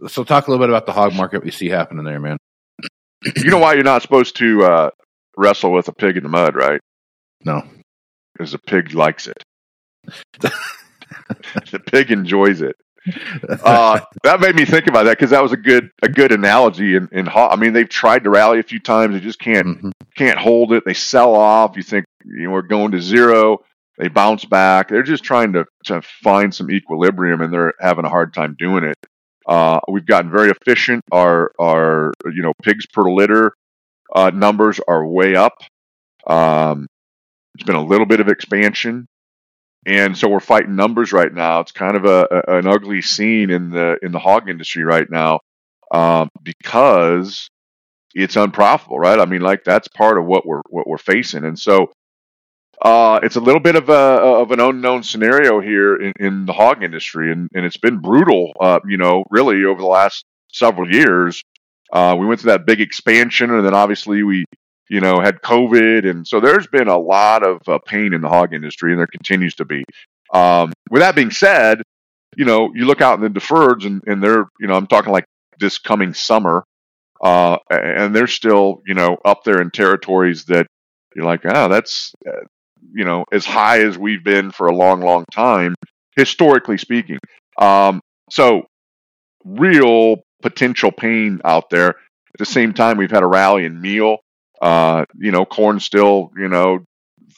So, 0.07 0.23
talk 0.23 0.47
a 0.47 0.51
little 0.51 0.65
bit 0.65 0.71
about 0.71 0.87
the 0.87 0.93
hog 0.93 1.15
market 1.15 1.43
we 1.43 1.51
see 1.51 1.69
happening 1.69 2.05
there, 2.05 2.21
man. 2.21 2.37
You 3.37 3.51
know 3.51 3.59
why 3.59 3.75
you're 3.75 3.83
not 3.83 4.03
supposed 4.03 4.37
to 4.37 4.63
uh, 4.65 4.91
wrestle 5.37 5.73
with 5.73 5.89
a 5.89 5.93
pig 5.93 6.17
in 6.17 6.23
the 6.23 6.29
mud, 6.29 6.55
right? 6.55 6.81
No, 7.45 7.63
because 8.33 8.53
the 8.53 8.59
pig 8.59 8.95
likes 8.95 9.27
it. 9.27 9.43
the 10.41 11.81
pig 11.85 12.13
enjoys 12.13 12.61
it 12.61 12.77
uh, 13.65 14.01
that 14.23 14.41
made 14.41 14.55
me 14.55 14.65
think 14.65 14.87
about 14.87 15.05
that 15.05 15.19
because 15.19 15.31
that 15.31 15.43
was 15.43 15.53
a 15.53 15.57
good 15.57 15.91
a 16.03 16.09
good 16.09 16.33
analogy. 16.33 16.97
In, 16.97 17.09
in 17.13 17.29
I 17.29 17.57
mean, 17.57 17.73
they've 17.73 17.89
tried 17.89 18.25
to 18.25 18.31
rally 18.31 18.61
a 18.61 18.63
few 18.63 18.81
times, 18.81 19.15
they 19.15 19.21
just 19.21 19.39
can't 19.39 19.67
mm-hmm. 19.67 19.91
can't 20.17 20.39
hold 20.39 20.73
it. 20.73 20.85
They 20.85 20.95
sell 20.95 21.35
off. 21.35 21.77
You 21.77 21.83
think 21.83 22.07
you 22.25 22.45
know 22.45 22.51
we're 22.51 22.63
going 22.63 22.93
to 22.93 23.01
zero. 23.01 23.59
They 23.99 24.09
bounce 24.09 24.45
back. 24.45 24.89
They're 24.89 25.03
just 25.03 25.25
trying 25.25 25.53
to 25.55 25.67
to 25.85 26.03
find 26.03 26.55
some 26.55 26.71
equilibrium, 26.71 27.41
and 27.41 27.53
they're 27.53 27.75
having 27.81 28.05
a 28.05 28.11
hard 28.11 28.35
time 28.35 28.57
doing 28.59 28.85
it. 28.85 28.97
Uh, 29.47 29.81
we've 29.89 30.07
gotten 30.07 30.31
very 30.31 30.51
efficient. 30.51 31.03
Our 31.11 31.53
our 31.61 32.13
you 32.27 32.43
know 32.43 32.53
pigs 32.63 32.87
per 32.87 33.11
litter 33.11 33.55
uh, 34.15 34.31
numbers 34.31 34.81
are 34.87 35.07
way 35.07 35.35
up. 35.35 35.55
Um, 36.27 36.87
there's 37.55 37.67
been 37.67 37.77
a 37.77 37.85
little 37.85 38.07
bit 38.07 38.21
of 38.21 38.29
expansion 38.29 39.09
and 39.87 40.17
so 40.17 40.29
we're 40.29 40.41
fighting 40.41 40.77
numbers 40.77 41.13
right 41.13 41.33
now. 41.33 41.61
It's 41.61 41.73
kind 41.73 41.97
of 41.97 42.05
a, 42.05 42.29
a 42.31 42.59
an 42.59 42.67
ugly 42.67 43.03
scene 43.03 43.51
in 43.51 43.71
the 43.71 43.99
in 44.03 44.13
the 44.13 44.19
hog 44.19 44.49
industry 44.49 44.85
right 44.85 45.09
now 45.11 45.41
um, 45.93 46.29
because 46.43 47.49
it's 48.15 48.37
unprofitable, 48.37 48.99
right? 48.99 49.19
I 49.19 49.27
mean, 49.27 49.41
like 49.41 49.65
that's 49.65 49.89
part 49.89 50.19
of 50.19 50.25
what 50.27 50.47
we're 50.47 50.63
what 50.69 50.87
we're 50.87 50.99
facing, 50.99 51.45
and 51.45 51.59
so 51.59 51.93
uh, 52.83 53.19
it's 53.23 53.37
a 53.37 53.41
little 53.41 53.61
bit 53.61 53.77
of 53.77 53.89
a 53.89 53.93
of 53.93 54.51
an 54.51 54.61
unknown 54.61 55.03
scenario 55.03 55.61
here 55.61 55.97
in, 55.97 56.13
in 56.21 56.47
the 56.47 56.53
hog 56.53 56.83
industry, 56.83 57.33
and, 57.33 57.49
and 57.55 57.65
it's 57.65 57.77
been 57.77 57.99
brutal, 58.01 58.53
uh, 58.61 58.81
you 58.87 58.97
know, 58.97 59.25
really 59.31 59.65
over 59.65 59.81
the 59.81 59.87
last 59.87 60.25
several 60.53 60.91
years. 60.91 61.43
Uh, 61.93 62.15
we 62.19 62.27
went 62.27 62.41
through 62.41 62.53
that 62.53 62.67
big 62.67 62.81
expansion, 62.81 63.51
and 63.51 63.65
then 63.65 63.75
obviously 63.75 64.23
we 64.23 64.45
you 64.89 65.01
know, 65.01 65.21
had 65.21 65.43
COVID. 65.43 66.09
And 66.09 66.27
so 66.27 66.41
there's 66.41 66.67
been 66.67 66.89
a 66.89 66.99
lot 66.99 67.43
of 67.43 67.61
uh, 67.69 67.79
pain 67.79 68.13
in 68.15 68.21
the 68.21 68.29
hog 68.29 68.55
industry, 68.55 68.93
and 68.93 68.99
there 68.99 69.07
continues 69.07 69.55
to 69.57 69.65
be. 69.65 69.85
Um, 70.33 70.73
with 70.91 71.01
that 71.01 71.15
being 71.15 71.31
said, 71.31 71.83
you 72.37 72.45
know, 72.45 72.71
you 72.75 72.85
look 72.85 73.01
out 73.01 73.23
in 73.23 73.33
the 73.33 73.41
deferreds, 73.41 73.85
and, 73.85 74.03
and 74.07 74.23
they're, 74.23 74.47
you 74.61 74.67
know, 74.67 74.75
I'm 74.75 74.87
talking 74.87 75.13
like 75.13 75.25
this 75.59 75.79
coming 75.79 76.15
summer, 76.15 76.65
uh, 77.23 77.59
and 77.71 78.15
they're 78.15 78.27
still, 78.27 78.83
you 78.87 78.95
know, 78.95 79.19
up 79.25 79.45
there 79.45 79.61
in 79.61 79.71
territories 79.71 80.45
that 80.47 80.67
you're 81.15 81.25
like, 81.25 81.41
oh, 81.45 81.69
that's, 81.69 82.13
uh, 82.27 82.45
you 82.95 83.05
know, 83.05 83.25
as 83.33 83.45
high 83.45 83.81
as 83.81 83.99
we've 83.99 84.23
been 84.23 84.51
for 84.51 84.69
a 84.69 84.75
long, 84.75 85.01
long 85.01 85.25
time, 85.33 85.75
historically 86.17 86.79
speaking. 86.79 87.19
Um, 87.59 88.01
so, 88.31 88.67
real 89.45 90.23
potential 90.43 90.93
pain 90.93 91.41
out 91.45 91.71
there. 91.71 91.89
At 91.89 92.39
the 92.39 92.47
same 92.47 92.73
time, 92.73 92.99
we've 92.99 93.11
had 93.11 93.23
a 93.23 93.27
rally 93.27 93.65
in 93.65 93.81
meal. 93.81 94.19
Uh, 94.61 95.05
you 95.17 95.31
know, 95.31 95.45
corn 95.45 95.79
still, 95.81 96.31
you 96.37 96.49
know, 96.49 96.81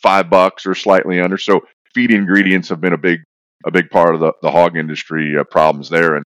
five 0.02 0.30
bucks 0.30 0.66
or 0.66 0.74
slightly 0.74 1.20
under. 1.20 1.36
So 1.38 1.60
feed 1.94 2.10
ingredients 2.10 2.68
have 2.70 2.80
been 2.80 2.92
a 2.92 2.98
big 2.98 3.20
a 3.66 3.70
big 3.70 3.90
part 3.90 4.14
of 4.14 4.20
the, 4.20 4.32
the 4.40 4.50
hog 4.50 4.76
industry 4.76 5.36
uh, 5.38 5.44
problems 5.44 5.90
there. 5.90 6.14
And 6.16 6.24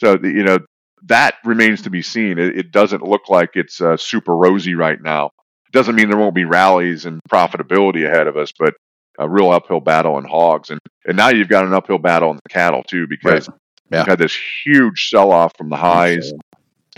so 0.00 0.16
the, 0.16 0.28
you 0.28 0.44
know 0.44 0.58
that 1.06 1.34
remains 1.44 1.82
to 1.82 1.90
be 1.90 2.02
seen. 2.02 2.38
It, 2.38 2.58
it 2.58 2.72
doesn't 2.72 3.02
look 3.02 3.28
like 3.28 3.50
it's 3.54 3.80
uh, 3.80 3.96
super 3.96 4.34
rosy 4.36 4.74
right 4.74 5.00
now. 5.00 5.26
It 5.26 5.72
doesn't 5.72 5.94
mean 5.94 6.08
there 6.08 6.18
won't 6.18 6.34
be 6.34 6.44
rallies 6.44 7.04
and 7.06 7.20
profitability 7.30 8.06
ahead 8.06 8.26
of 8.26 8.36
us, 8.36 8.52
but 8.58 8.74
a 9.18 9.28
real 9.28 9.50
uphill 9.50 9.80
battle 9.80 10.18
in 10.18 10.24
hogs. 10.24 10.70
And 10.70 10.80
and 11.06 11.16
now 11.16 11.28
you've 11.28 11.48
got 11.48 11.66
an 11.66 11.74
uphill 11.74 11.98
battle 11.98 12.30
in 12.30 12.36
the 12.36 12.48
cattle 12.48 12.82
too 12.82 13.06
because 13.06 13.48
Yeah. 13.90 13.98
you've 14.00 14.08
had 14.08 14.18
this 14.18 14.36
huge 14.64 15.08
sell 15.10 15.32
off 15.32 15.52
from 15.58 15.68
the 15.68 15.76
highs 15.76 16.32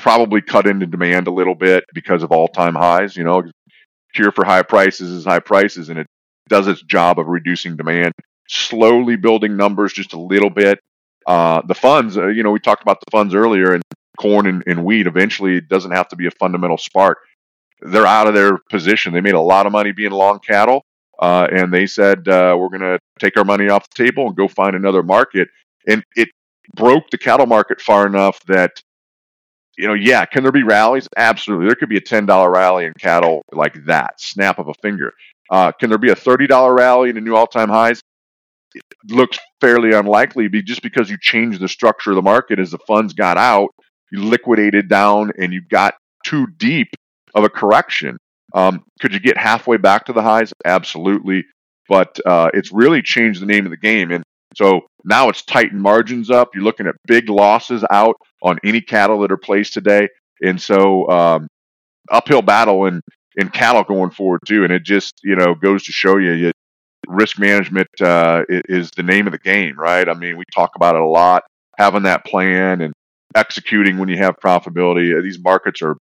probably 0.03 0.43
cut 0.43 0.67
into 0.67 0.85
demand 0.85 1.29
a 1.29 1.31
little 1.31 1.55
bit 1.55 1.85
because 1.95 2.23
of 2.25 2.33
all 2.33 2.49
time 2.49 2.75
highs. 2.75 3.17
You 3.17 3.25
know, 3.25 3.45
cure 4.15 4.33
for 4.33 4.45
high 4.45 4.63
prices 4.63 5.11
is 5.11 5.25
high 5.25 5.41
prices, 5.41 5.89
and 5.89 5.99
it 5.99 6.07
does 6.49 6.67
its 6.67 6.83
job 6.83 7.19
of 7.19 7.29
reducing 7.29 7.77
demand, 7.77 8.13
slowly 8.49 9.17
building 9.17 9.57
numbers 9.57 9.93
just 9.93 10.13
a 10.13 10.21
little 10.21 10.51
bit. 10.51 10.81
Uh, 11.27 11.63
the 11.67 11.75
funds, 11.75 12.19
uh, 12.19 12.27
you 12.27 12.43
know, 12.43 12.51
we 12.51 12.59
talked 12.59 12.83
about 12.83 12.99
the 13.01 13.11
funds 13.11 13.33
earlier, 13.33 13.73
and 13.73 13.83
corn 14.19 14.47
and, 14.47 14.63
and 14.67 14.85
wheat. 14.85 15.07
Eventually, 15.07 15.57
it 15.57 15.69
doesn't 15.69 15.93
have 15.93 16.09
to 16.09 16.17
be 16.17 16.27
a 16.27 16.33
fundamental 16.33 16.77
spark. 16.77 17.19
They're 17.81 18.07
out 18.07 18.27
of 18.27 18.35
their 18.35 18.59
position. 18.71 19.13
They 19.13 19.21
made 19.21 19.35
a 19.35 19.41
lot 19.41 19.67
of 19.67 19.73
money 19.73 19.93
being 19.93 20.11
long 20.11 20.41
cattle, 20.41 20.85
uh, 21.21 21.47
and 21.51 21.73
they 21.73 21.87
said 21.87 22.27
uh, 22.27 22.57
we're 22.59 22.69
going 22.69 22.81
to 22.81 22.99
take 23.21 23.37
our 23.37 23.45
money 23.45 23.69
off 23.69 23.89
the 23.89 24.05
table 24.05 24.27
and 24.27 24.37
go 24.37 24.49
find 24.49 24.75
another 24.75 25.05
market. 25.05 25.49
And 25.87 26.03
it 26.17 26.29
broke 26.75 27.11
the 27.11 27.19
cattle 27.19 27.47
market 27.47 27.81
far 27.81 28.07
enough 28.07 28.41
that 28.47 28.83
you 29.77 29.89
know, 29.89 29.95
yeah, 29.95 30.25
can 30.25 30.43
there 30.43 30.53
be 30.53 30.63
rallies? 30.63 31.09
Absolutely. 31.17 31.67
There 31.67 31.77
could 31.77 31.89
be 31.89 31.97
a 31.97 32.01
ten 32.01 32.27
dollar 32.27 32.51
rally 32.51 32.85
in 32.85 32.93
cattle 32.99 33.43
like 33.53 33.85
that, 33.87 34.21
snap 34.21 34.59
of 34.59 34.69
a 34.69 34.75
finger. 34.83 35.13
Uh, 35.51 35.73
can 35.73 35.89
there 35.89 35.99
be 35.99 36.11
a 36.11 36.15
thirty 36.17 36.47
dollar 36.47 36.75
rally 36.75 37.09
in 37.09 37.15
the 37.15 37.21
new 37.21 37.35
all 37.35 37.47
time 37.47 37.69
highs? 37.69 38.01
It 38.75 38.83
looks 39.11 39.39
fairly 39.61 39.93
unlikely, 39.93 40.49
be 40.49 40.63
just 40.63 40.83
because 40.83 41.11
you 41.11 41.19
changed 41.21 41.61
the 41.61 41.69
structure 41.69 42.11
of 42.11 42.17
the 42.17 42.23
market 42.23 42.59
as 42.59 42.71
the 42.71 42.79
funds 42.79 43.13
got 43.13 43.37
out, 43.37 43.71
you 44.11 44.23
liquidated 44.23 44.89
down, 44.89 45.33
and 45.39 45.53
you 45.53 45.61
got 45.61 45.95
too 46.25 46.47
deep 46.57 46.89
of 47.35 47.45
a 47.45 47.51
correction. 47.51 48.17
Um, 48.55 48.85
could 49.01 49.13
you 49.13 49.21
get 49.21 49.37
halfway 49.37 49.77
back 49.77 50.07
to 50.07 50.13
the 50.13 50.23
highs? 50.23 50.53
Absolutely, 50.65 51.45
but 51.89 52.19
uh, 52.27 52.51
it's 52.55 52.73
really 52.73 53.03
changed 53.03 53.43
the 53.43 53.47
name 53.47 53.67
of 53.67 53.71
the 53.71 53.77
game, 53.77 54.11
and 54.11 54.25
so 54.57 54.83
now 55.05 55.29
it's 55.29 55.43
tightened 55.43 55.83
margins 55.83 56.31
up. 56.31 56.51
You're 56.55 56.65
looking 56.65 56.87
at 56.87 56.95
big 57.07 57.29
losses 57.29 57.85
out 57.91 58.17
on 58.43 58.59
any 58.65 58.81
cattle 58.81 59.21
that 59.21 59.33
are 59.33 59.37
placed 59.37 59.75
today, 59.75 60.09
and 60.43 60.61
so 60.61 61.09
um, 61.09 61.49
uphill 62.11 62.43
battle 62.43 62.87
in 62.87 63.01
in 63.37 63.49
cattle 63.49 63.85
going 63.85 64.11
forward 64.11 64.41
too. 64.47 64.65
And 64.65 64.73
it 64.73 64.85
just 64.85 65.15
you 65.25 65.37
know 65.37 65.55
goes 65.55 65.85
to 65.85 65.93
show 65.93 66.19
you, 66.19 66.53
risk 67.09 67.39
management 67.39 67.89
uh, 68.01 68.45
is 68.49 68.91
the 68.93 69.03
name 69.03 69.27
of 69.27 69.33
the 69.33 69.39
game, 69.39 69.79
right? 69.79 70.09
I 70.09 70.15
mean, 70.15 70.37
we 70.37 70.45
talk 70.55 70.73
about 70.77 70.95
it 70.97 71.03
a 71.03 71.07
lot, 71.07 71.45
having 71.79 72.05
that 72.05 72.25
plan 72.25 72.81
and 72.81 72.93
executing 73.35 73.99
when 73.99 74.09
you 74.09 74.19
have 74.19 74.37
profitability. 74.45 75.19
Uh, 75.19 75.23
These 75.23 75.41
markets 75.41 75.83
are 75.83 75.97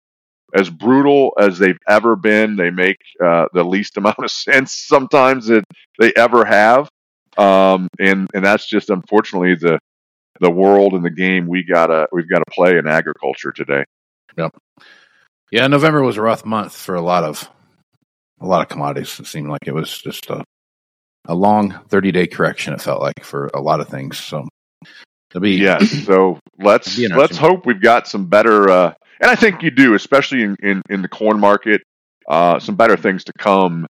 as 0.55 0.71
brutal 0.71 1.33
as 1.39 1.59
they've 1.59 1.79
ever 1.89 2.17
been. 2.17 2.57
They 2.57 2.71
make 2.71 2.99
uh, 3.25 3.47
the 3.53 3.65
least 3.65 3.97
amount 3.99 4.19
of 4.19 4.31
sense 4.31 4.75
sometimes 4.75 5.47
that 5.47 5.65
they 5.99 6.13
ever 6.17 6.45
have, 6.45 6.89
um, 7.37 7.89
and 7.99 8.29
and 8.35 8.45
that's 8.45 8.67
just 8.67 8.91
unfortunately 8.91 9.55
the 9.55 9.79
the 10.41 10.51
world 10.51 10.95
and 10.95 11.05
the 11.05 11.11
game 11.11 11.47
we 11.47 11.63
gotta 11.63 12.09
we've 12.13 12.29
got 12.29 12.39
to 12.39 12.51
play 12.51 12.77
in 12.79 12.87
agriculture 12.87 13.53
today. 13.53 13.85
Yeah, 14.37 14.49
Yeah, 15.51 15.67
November 15.67 16.03
was 16.03 16.17
a 16.17 16.23
rough 16.23 16.45
month 16.45 16.75
for 16.75 16.95
a 16.95 17.03
lot 17.03 17.25
of 17.25 17.49
a 18.41 18.47
lot 18.47 18.63
of 18.63 18.69
commodities. 18.69 19.19
It 19.21 19.27
seemed 19.27 19.49
like 19.49 19.67
it 19.67 19.75
was 19.75 20.01
just 20.01 20.31
a 20.31 20.45
a 21.27 21.35
long 21.35 21.79
thirty 21.89 22.13
day 22.13 22.27
correction. 22.27 22.73
It 22.73 22.81
felt 22.81 23.03
like 23.03 23.23
for 23.23 23.51
a 23.55 23.61
lot 23.61 23.81
of 23.81 23.89
things. 23.89 24.19
So 24.19 24.47
it'll 25.31 25.41
be 25.41 25.57
Yes. 25.57 26.05
So 26.05 26.39
let's 26.59 26.99
let's 26.99 27.37
hope 27.37 27.67
we've 27.67 27.83
got 27.83 28.09
some 28.09 28.27
better, 28.27 28.69
uh, 28.69 28.95
and 29.21 29.31
I 29.31 29.35
think 29.35 29.63
you 29.63 29.71
do, 29.71 29.95
especially 29.95 30.43
in 30.43 30.57
in, 30.63 30.83
in 30.89 31.03
the 31.03 31.09
corn 31.09 31.39
market, 31.39 31.83
uh, 32.29 32.59
some 32.59 32.77
better 32.77 32.97
things 32.97 33.25
to 33.25 33.33
come. 33.39 33.87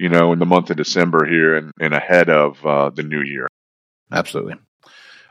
You 0.00 0.08
know, 0.08 0.32
in 0.32 0.38
the 0.38 0.46
month 0.46 0.70
of 0.70 0.78
December 0.78 1.26
here, 1.26 1.56
and, 1.56 1.72
and 1.78 1.92
ahead 1.92 2.30
of 2.30 2.64
uh, 2.64 2.88
the 2.88 3.02
new 3.02 3.20
year. 3.20 3.46
Absolutely. 4.10 4.54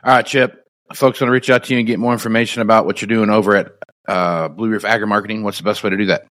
All 0.04 0.14
right, 0.14 0.24
Chip. 0.24 0.64
Folks 0.94 1.20
want 1.20 1.28
to 1.28 1.32
reach 1.32 1.50
out 1.50 1.64
to 1.64 1.72
you 1.72 1.78
and 1.78 1.86
get 1.86 1.98
more 1.98 2.12
information 2.12 2.62
about 2.62 2.86
what 2.86 3.00
you're 3.00 3.08
doing 3.08 3.30
over 3.30 3.56
at 3.56 3.72
uh, 4.06 4.48
Blue 4.48 4.70
Reef 4.70 4.84
Agri 4.84 5.06
Marketing. 5.06 5.42
What's 5.42 5.58
the 5.58 5.64
best 5.64 5.82
way 5.82 5.90
to 5.90 5.96
do 5.96 6.06
that? 6.06 6.26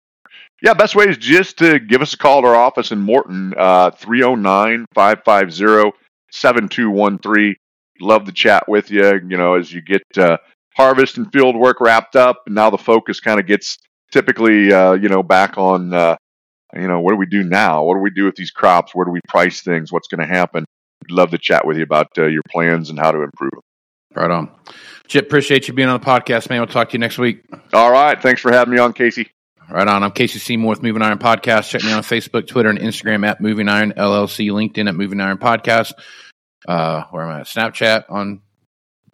Yeah, 0.62 0.73
best 0.73 0.95
way 0.95 1.06
is 1.06 1.17
just 1.17 1.58
to 1.60 1.80
give 1.80 2.02
us 2.02 2.13
a 2.13 2.17
call 2.17 2.39
at 2.39 2.45
our 2.45 2.56
office 2.56 2.91
in 2.91 2.99
Morton, 2.99 3.54
uh, 3.58 3.91
309 3.91 4.86
550 4.93 5.97
7213. 6.32 7.56
Love 8.02 8.25
to 8.25 8.32
chat 8.32 8.67
with 8.67 8.91
you. 8.91 9.06
You 9.28 9.38
know, 9.38 9.56
as 9.56 9.71
you 9.71 9.82
get 9.82 10.04
uh, 10.17 10.38
harvest 10.75 11.17
and 11.17 11.32
field 11.32 11.56
work 11.56 11.80
wrapped 11.80 12.15
up, 12.15 12.43
and 12.45 12.56
now 12.56 12.69
the 12.69 12.78
focus 12.78 13.19
kind 13.19 13.39
of 13.39 13.47
gets 13.47 13.78
typically, 14.12 14.73
uh, 14.73 14.93
you 14.93 15.10
know, 15.10 15.23
back 15.23 15.58
on, 15.58 15.93
uh, 15.93 16.15
you 16.73 16.88
know, 16.88 16.99
what 16.99 17.12
do 17.12 17.17
we 17.17 17.25
do 17.25 17.43
now? 17.43 17.84
What 17.84 17.95
do 17.95 18.01
we 18.01 18.12
do 18.12 18.25
with 18.25 18.36
these 18.36 18.51
crops? 18.51 18.93
Where 18.93 19.05
do 19.05 19.12
we 19.12 19.21
price 19.27 19.62
things? 19.62 19.91
What's 19.91 20.08
going 20.08 20.27
to 20.27 20.27
happen? 20.27 20.65
We'd 21.01 21.15
love 21.15 21.32
to 21.32 21.38
chat 21.38 21.65
with 21.65 21.77
you 21.77 21.84
about 21.84 22.17
uh, 22.17 22.27
your 22.27 22.43
plans 22.49 22.89
and 22.89 22.99
how 22.99 23.12
to 23.12 23.21
improve 23.21 23.51
them. 23.51 23.62
Right 24.15 24.32
on. 24.32 24.49
Chip, 25.08 25.25
appreciate 25.25 25.67
you 25.67 25.73
being 25.73 25.89
on 25.89 25.99
the 25.99 26.05
podcast, 26.05 26.49
man. 26.49 26.60
We'll 26.60 26.67
talk 26.67 26.89
to 26.89 26.93
you 26.93 26.99
next 26.99 27.17
week. 27.17 27.43
All 27.73 27.91
right. 27.91 28.21
Thanks 28.21 28.41
for 28.41 28.51
having 28.51 28.73
me 28.73 28.79
on, 28.79 28.93
Casey. 28.93 29.29
Right 29.69 29.88
on. 29.88 30.03
I'm 30.03 30.12
Casey 30.12 30.39
Seymour 30.39 30.69
with 30.69 30.84
Moving 30.84 31.03
Iron 31.03 31.19
Podcast. 31.19 31.69
Check 31.69 31.84
me 31.84 31.91
on 31.91 32.01
Facebook, 32.01 32.47
Twitter, 32.47 32.69
and 32.69 32.79
Instagram 32.79 33.25
at 33.27 33.39
Moving 33.39 33.69
Iron 33.69 33.93
LLC, 33.93 34.49
LinkedIn 34.49 34.88
at 34.88 34.95
Moving 34.95 35.21
Iron 35.21 35.38
Podcast. 35.38 35.93
Uh, 36.67 37.03
where 37.12 37.23
am 37.23 37.36
I 37.36 37.39
at? 37.41 37.45
Snapchat 37.45 38.05
on 38.10 38.41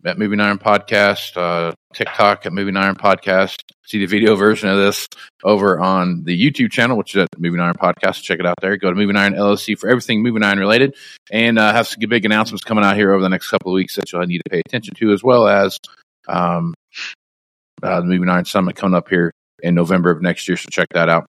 at 0.05 0.19
Moving 0.19 0.39
Iron 0.39 0.59
Podcast, 0.59 1.35
uh, 1.35 1.73
TikTok 1.93 2.45
at 2.45 2.53
Moving 2.53 2.77
Iron 2.77 2.95
Podcast. 2.95 3.61
See 3.85 3.99
the 3.99 4.05
video 4.05 4.35
version 4.35 4.69
of 4.69 4.77
this 4.77 5.07
over 5.43 5.79
on 5.79 6.23
the 6.23 6.39
YouTube 6.39 6.71
channel, 6.71 6.97
which 6.97 7.15
is 7.15 7.23
at 7.23 7.29
Moving 7.37 7.59
Iron 7.59 7.75
Podcast. 7.75 8.21
Check 8.21 8.39
it 8.39 8.45
out 8.45 8.55
there. 8.61 8.77
Go 8.77 8.89
to 8.89 8.95
Moving 8.95 9.15
Iron 9.15 9.33
LLC 9.33 9.77
for 9.77 9.89
everything 9.89 10.21
Moving 10.21 10.43
Iron 10.43 10.59
related, 10.59 10.95
and 11.31 11.57
uh, 11.57 11.71
have 11.71 11.87
some 11.87 11.99
big 12.07 12.25
announcements 12.25 12.63
coming 12.63 12.83
out 12.83 12.95
here 12.95 13.11
over 13.11 13.21
the 13.21 13.29
next 13.29 13.49
couple 13.49 13.71
of 13.71 13.75
weeks 13.75 13.95
that 13.95 14.11
you'll 14.11 14.25
need 14.25 14.41
to 14.45 14.49
pay 14.49 14.61
attention 14.65 14.93
to, 14.95 15.11
as 15.11 15.23
well 15.23 15.47
as 15.47 15.77
um, 16.27 16.73
uh, 17.81 17.99
the 17.99 18.07
Moving 18.07 18.29
Iron 18.29 18.45
Summit 18.45 18.75
coming 18.75 18.95
up 18.95 19.09
here 19.09 19.31
in 19.61 19.75
November 19.75 20.11
of 20.11 20.21
next 20.21 20.47
year. 20.47 20.57
So 20.57 20.69
check 20.69 20.87
that 20.93 21.09
out. 21.09 21.25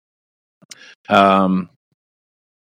Um, 1.09 1.71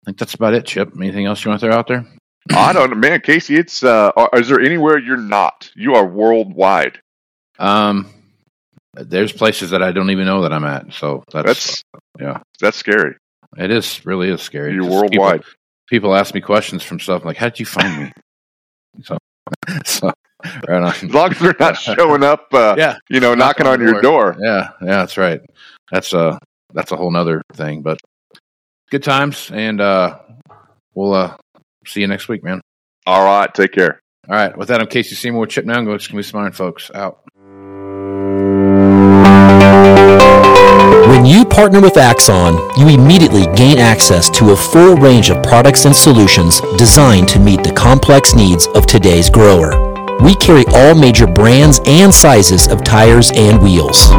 I 0.03 0.07
think 0.07 0.19
that's 0.19 0.35
about 0.35 0.55
it, 0.55 0.67
Chip. 0.67 0.93
Anything 0.97 1.27
else 1.27 1.45
you 1.45 1.51
want 1.51 1.61
to 1.61 1.67
throw 1.67 1.77
out 1.77 1.89
there? 1.89 2.07
I 2.55 2.73
don't 2.73 2.91
know, 2.91 2.97
man, 2.97 3.21
Casey. 3.21 3.57
It's 3.57 3.83
uh, 3.83 4.13
is 4.35 4.49
there 4.49 4.61
anywhere 4.61 4.99
you're 4.99 5.17
not? 5.17 5.71
You 5.75 5.95
are 5.95 6.07
worldwide. 6.07 7.01
Um, 7.59 8.11
there's 8.95 9.33
places 9.33 9.71
that 9.71 9.83
I 9.83 9.93
don't 9.93 10.11
even 10.11 10.27
know 10.27 10.43
that 10.43 10.53
I'm 10.53 10.65
at. 10.65 10.93
So 10.93 11.25
that's, 11.33 11.47
That's 11.47 11.85
yeah, 12.21 12.41
that's 12.61 12.77
scary. 12.77 13.17
it 13.59 13.71
is 13.71 14.05
really 14.07 14.29
is 14.31 14.43
scary. 14.43 14.73
You're 14.75 14.85
Just 14.85 14.95
worldwide. 14.95 15.41
People, 15.41 15.53
people 15.89 16.15
ask 16.17 16.35
me 16.35 16.41
questions 16.41 16.83
from 16.83 17.01
stuff 17.01 17.25
like, 17.25 17.37
"How 17.37 17.49
did 17.49 17.61
you 17.61 17.67
find 17.67 18.05
me?" 18.05 18.13
so, 19.03 19.19
so 19.85 20.13
right 20.69 20.83
on. 20.83 20.85
As 20.85 21.03
long 21.05 21.31
as 21.33 21.39
they're 21.39 21.57
not 21.59 21.77
showing 21.77 22.23
up, 22.23 22.47
uh, 22.53 22.75
Yeah, 22.79 22.97
you 23.09 23.21
know, 23.21 23.35
knocking 23.35 23.67
on 23.67 23.75
on 23.75 23.85
the 23.85 23.93
your 23.93 24.01
door. 24.03 24.37
yeah, 24.41 24.71
yeah. 24.81 24.87
That's 24.97 25.17
right. 25.17 25.41
That's 25.91 26.13
a 26.13 26.39
that's 26.73 26.93
a 26.93 26.97
whole 26.97 27.11
nother 27.11 27.43
thing. 27.55 27.83
But 27.83 27.99
good 28.91 29.03
times, 29.03 29.51
and 29.53 29.81
uh, 29.81 30.19
we'll 30.95 31.15
uh, 31.15 31.37
see 31.87 32.01
you 32.01 32.07
next 32.07 32.29
week, 32.29 32.43
man. 32.43 32.61
All 33.07 33.25
right, 33.25 33.53
take 33.53 33.73
care. 33.73 34.01
All 34.29 34.35
right. 34.35 34.57
With 34.57 34.69
that, 34.69 34.81
I'm 34.81 34.89
Casey 34.89 35.15
Seymour 35.15 35.43
with 35.43 35.51
Chip 35.51 35.65
Nellinger. 35.65 35.95
It's 35.95 36.09
going 36.09 36.17
to 36.17 36.17
be 36.17 36.23
smart, 36.25 36.55
folks. 36.55 36.91
Out. 36.95 37.23
When 41.09 41.25
you 41.25 41.45
partner 41.45 41.81
with 41.81 41.97
Axon, 41.97 42.55
you 42.77 42.89
immediately 42.89 43.47
gain 43.55 43.79
access 43.79 44.29
to 44.31 44.51
a 44.51 44.57
full 44.57 44.97
range 44.97 45.31
of 45.31 45.43
products 45.45 45.85
and 45.85 45.95
solutions 45.95 46.61
designed 46.77 47.29
to 47.29 47.39
meet 47.39 47.63
the 47.63 47.73
complex 47.73 48.35
needs 48.35 48.67
of 48.69 48.87
today's 48.87 49.31
grower. 49.31 49.95
We 50.21 50.35
carry 50.35 50.65
all 50.75 50.95
major 50.95 51.27
brands 51.27 51.81
and 51.87 52.13
sizes 52.13 52.67
of 52.67 52.83
tires 52.83 53.31
and 53.35 53.63
wheels. 53.63 54.11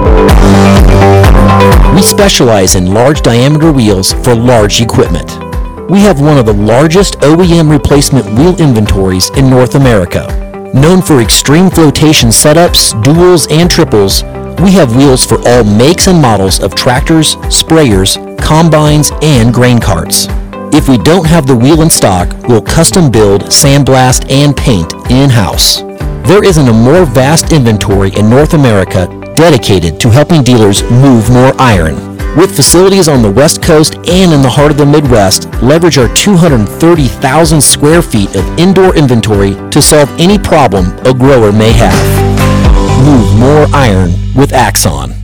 We 1.93 2.01
specialize 2.01 2.75
in 2.75 2.93
large 2.93 3.21
diameter 3.21 3.71
wheels 3.71 4.13
for 4.13 4.33
large 4.35 4.79
equipment. 4.79 5.46
We 5.89 6.01
have 6.01 6.19
one 6.19 6.37
of 6.37 6.45
the 6.45 6.53
largest 6.53 7.13
OEM 7.19 7.71
replacement 7.71 8.25
wheel 8.37 8.59
inventories 8.59 9.29
in 9.37 9.49
North 9.49 9.75
America. 9.75 10.27
Known 10.73 11.01
for 11.01 11.21
extreme 11.21 11.69
flotation 11.69 12.27
setups, 12.27 12.91
duals, 13.03 13.49
and 13.49 13.71
triples, 13.71 14.23
we 14.61 14.71
have 14.73 14.97
wheels 14.97 15.25
for 15.25 15.37
all 15.47 15.63
makes 15.63 16.07
and 16.07 16.21
models 16.21 16.59
of 16.59 16.75
tractors, 16.75 17.37
sprayers, 17.47 18.17
combines, 18.37 19.11
and 19.21 19.53
grain 19.53 19.79
carts. 19.79 20.27
If 20.75 20.89
we 20.89 20.97
don't 20.97 21.25
have 21.25 21.47
the 21.47 21.55
wheel 21.55 21.81
in 21.81 21.89
stock, 21.89 22.27
we'll 22.49 22.61
custom 22.61 23.09
build, 23.09 23.43
sandblast, 23.43 24.29
and 24.29 24.57
paint 24.57 24.91
in-house. 25.09 25.83
There 26.27 26.43
isn't 26.43 26.67
a 26.67 26.73
more 26.73 27.05
vast 27.05 27.53
inventory 27.53 28.13
in 28.15 28.29
North 28.29 28.53
America 28.53 29.07
dedicated 29.35 30.01
to 30.01 30.09
helping 30.09 30.43
dealers 30.43 30.83
move 30.91 31.29
more 31.29 31.53
iron. 31.57 32.06
With 32.37 32.55
facilities 32.55 33.07
on 33.07 33.23
the 33.23 33.31
West 33.31 33.63
Coast 33.63 33.95
and 33.95 34.31
in 34.31 34.43
the 34.43 34.49
heart 34.49 34.69
of 34.69 34.77
the 34.77 34.85
Midwest, 34.85 35.51
leverage 35.63 35.97
our 35.97 36.07
230,000 36.13 37.59
square 37.59 38.03
feet 38.03 38.35
of 38.35 38.59
indoor 38.59 38.95
inventory 38.95 39.55
to 39.71 39.81
solve 39.81 40.07
any 40.19 40.37
problem 40.37 40.85
a 40.99 41.15
grower 41.15 41.51
may 41.51 41.71
have. 41.71 43.03
Move 43.03 43.39
more 43.39 43.65
iron 43.73 44.11
with 44.35 44.53
Axon. 44.53 45.15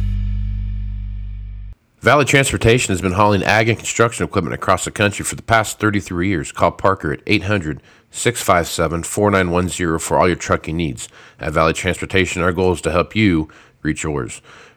Valley 2.00 2.26
Transportation 2.26 2.92
has 2.92 3.00
been 3.00 3.12
hauling 3.12 3.44
ag 3.44 3.70
and 3.70 3.78
construction 3.78 4.26
equipment 4.26 4.56
across 4.56 4.84
the 4.84 4.90
country 4.90 5.24
for 5.24 5.36
the 5.36 5.44
past 5.44 5.80
33 5.80 6.28
years. 6.28 6.52
Call 6.52 6.72
Parker 6.72 7.14
at 7.14 7.22
800 7.28 7.80
657 8.10 9.04
4910 9.04 10.00
for 10.00 10.18
all 10.18 10.28
your 10.28 10.36
trucking 10.36 10.76
needs. 10.76 11.08
At 11.40 11.54
Valley 11.54 11.74
Transportation, 11.74 12.42
our 12.42 12.52
goal 12.52 12.74
is 12.74 12.82
to 12.82 12.92
help 12.92 13.16
you 13.16 13.50
reach 13.84 14.02
yours. 14.04 14.42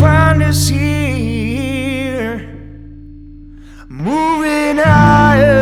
find 0.00 0.42
us 0.42 0.68
here, 0.68 2.38
moving 3.88 4.78
higher. 4.78 5.59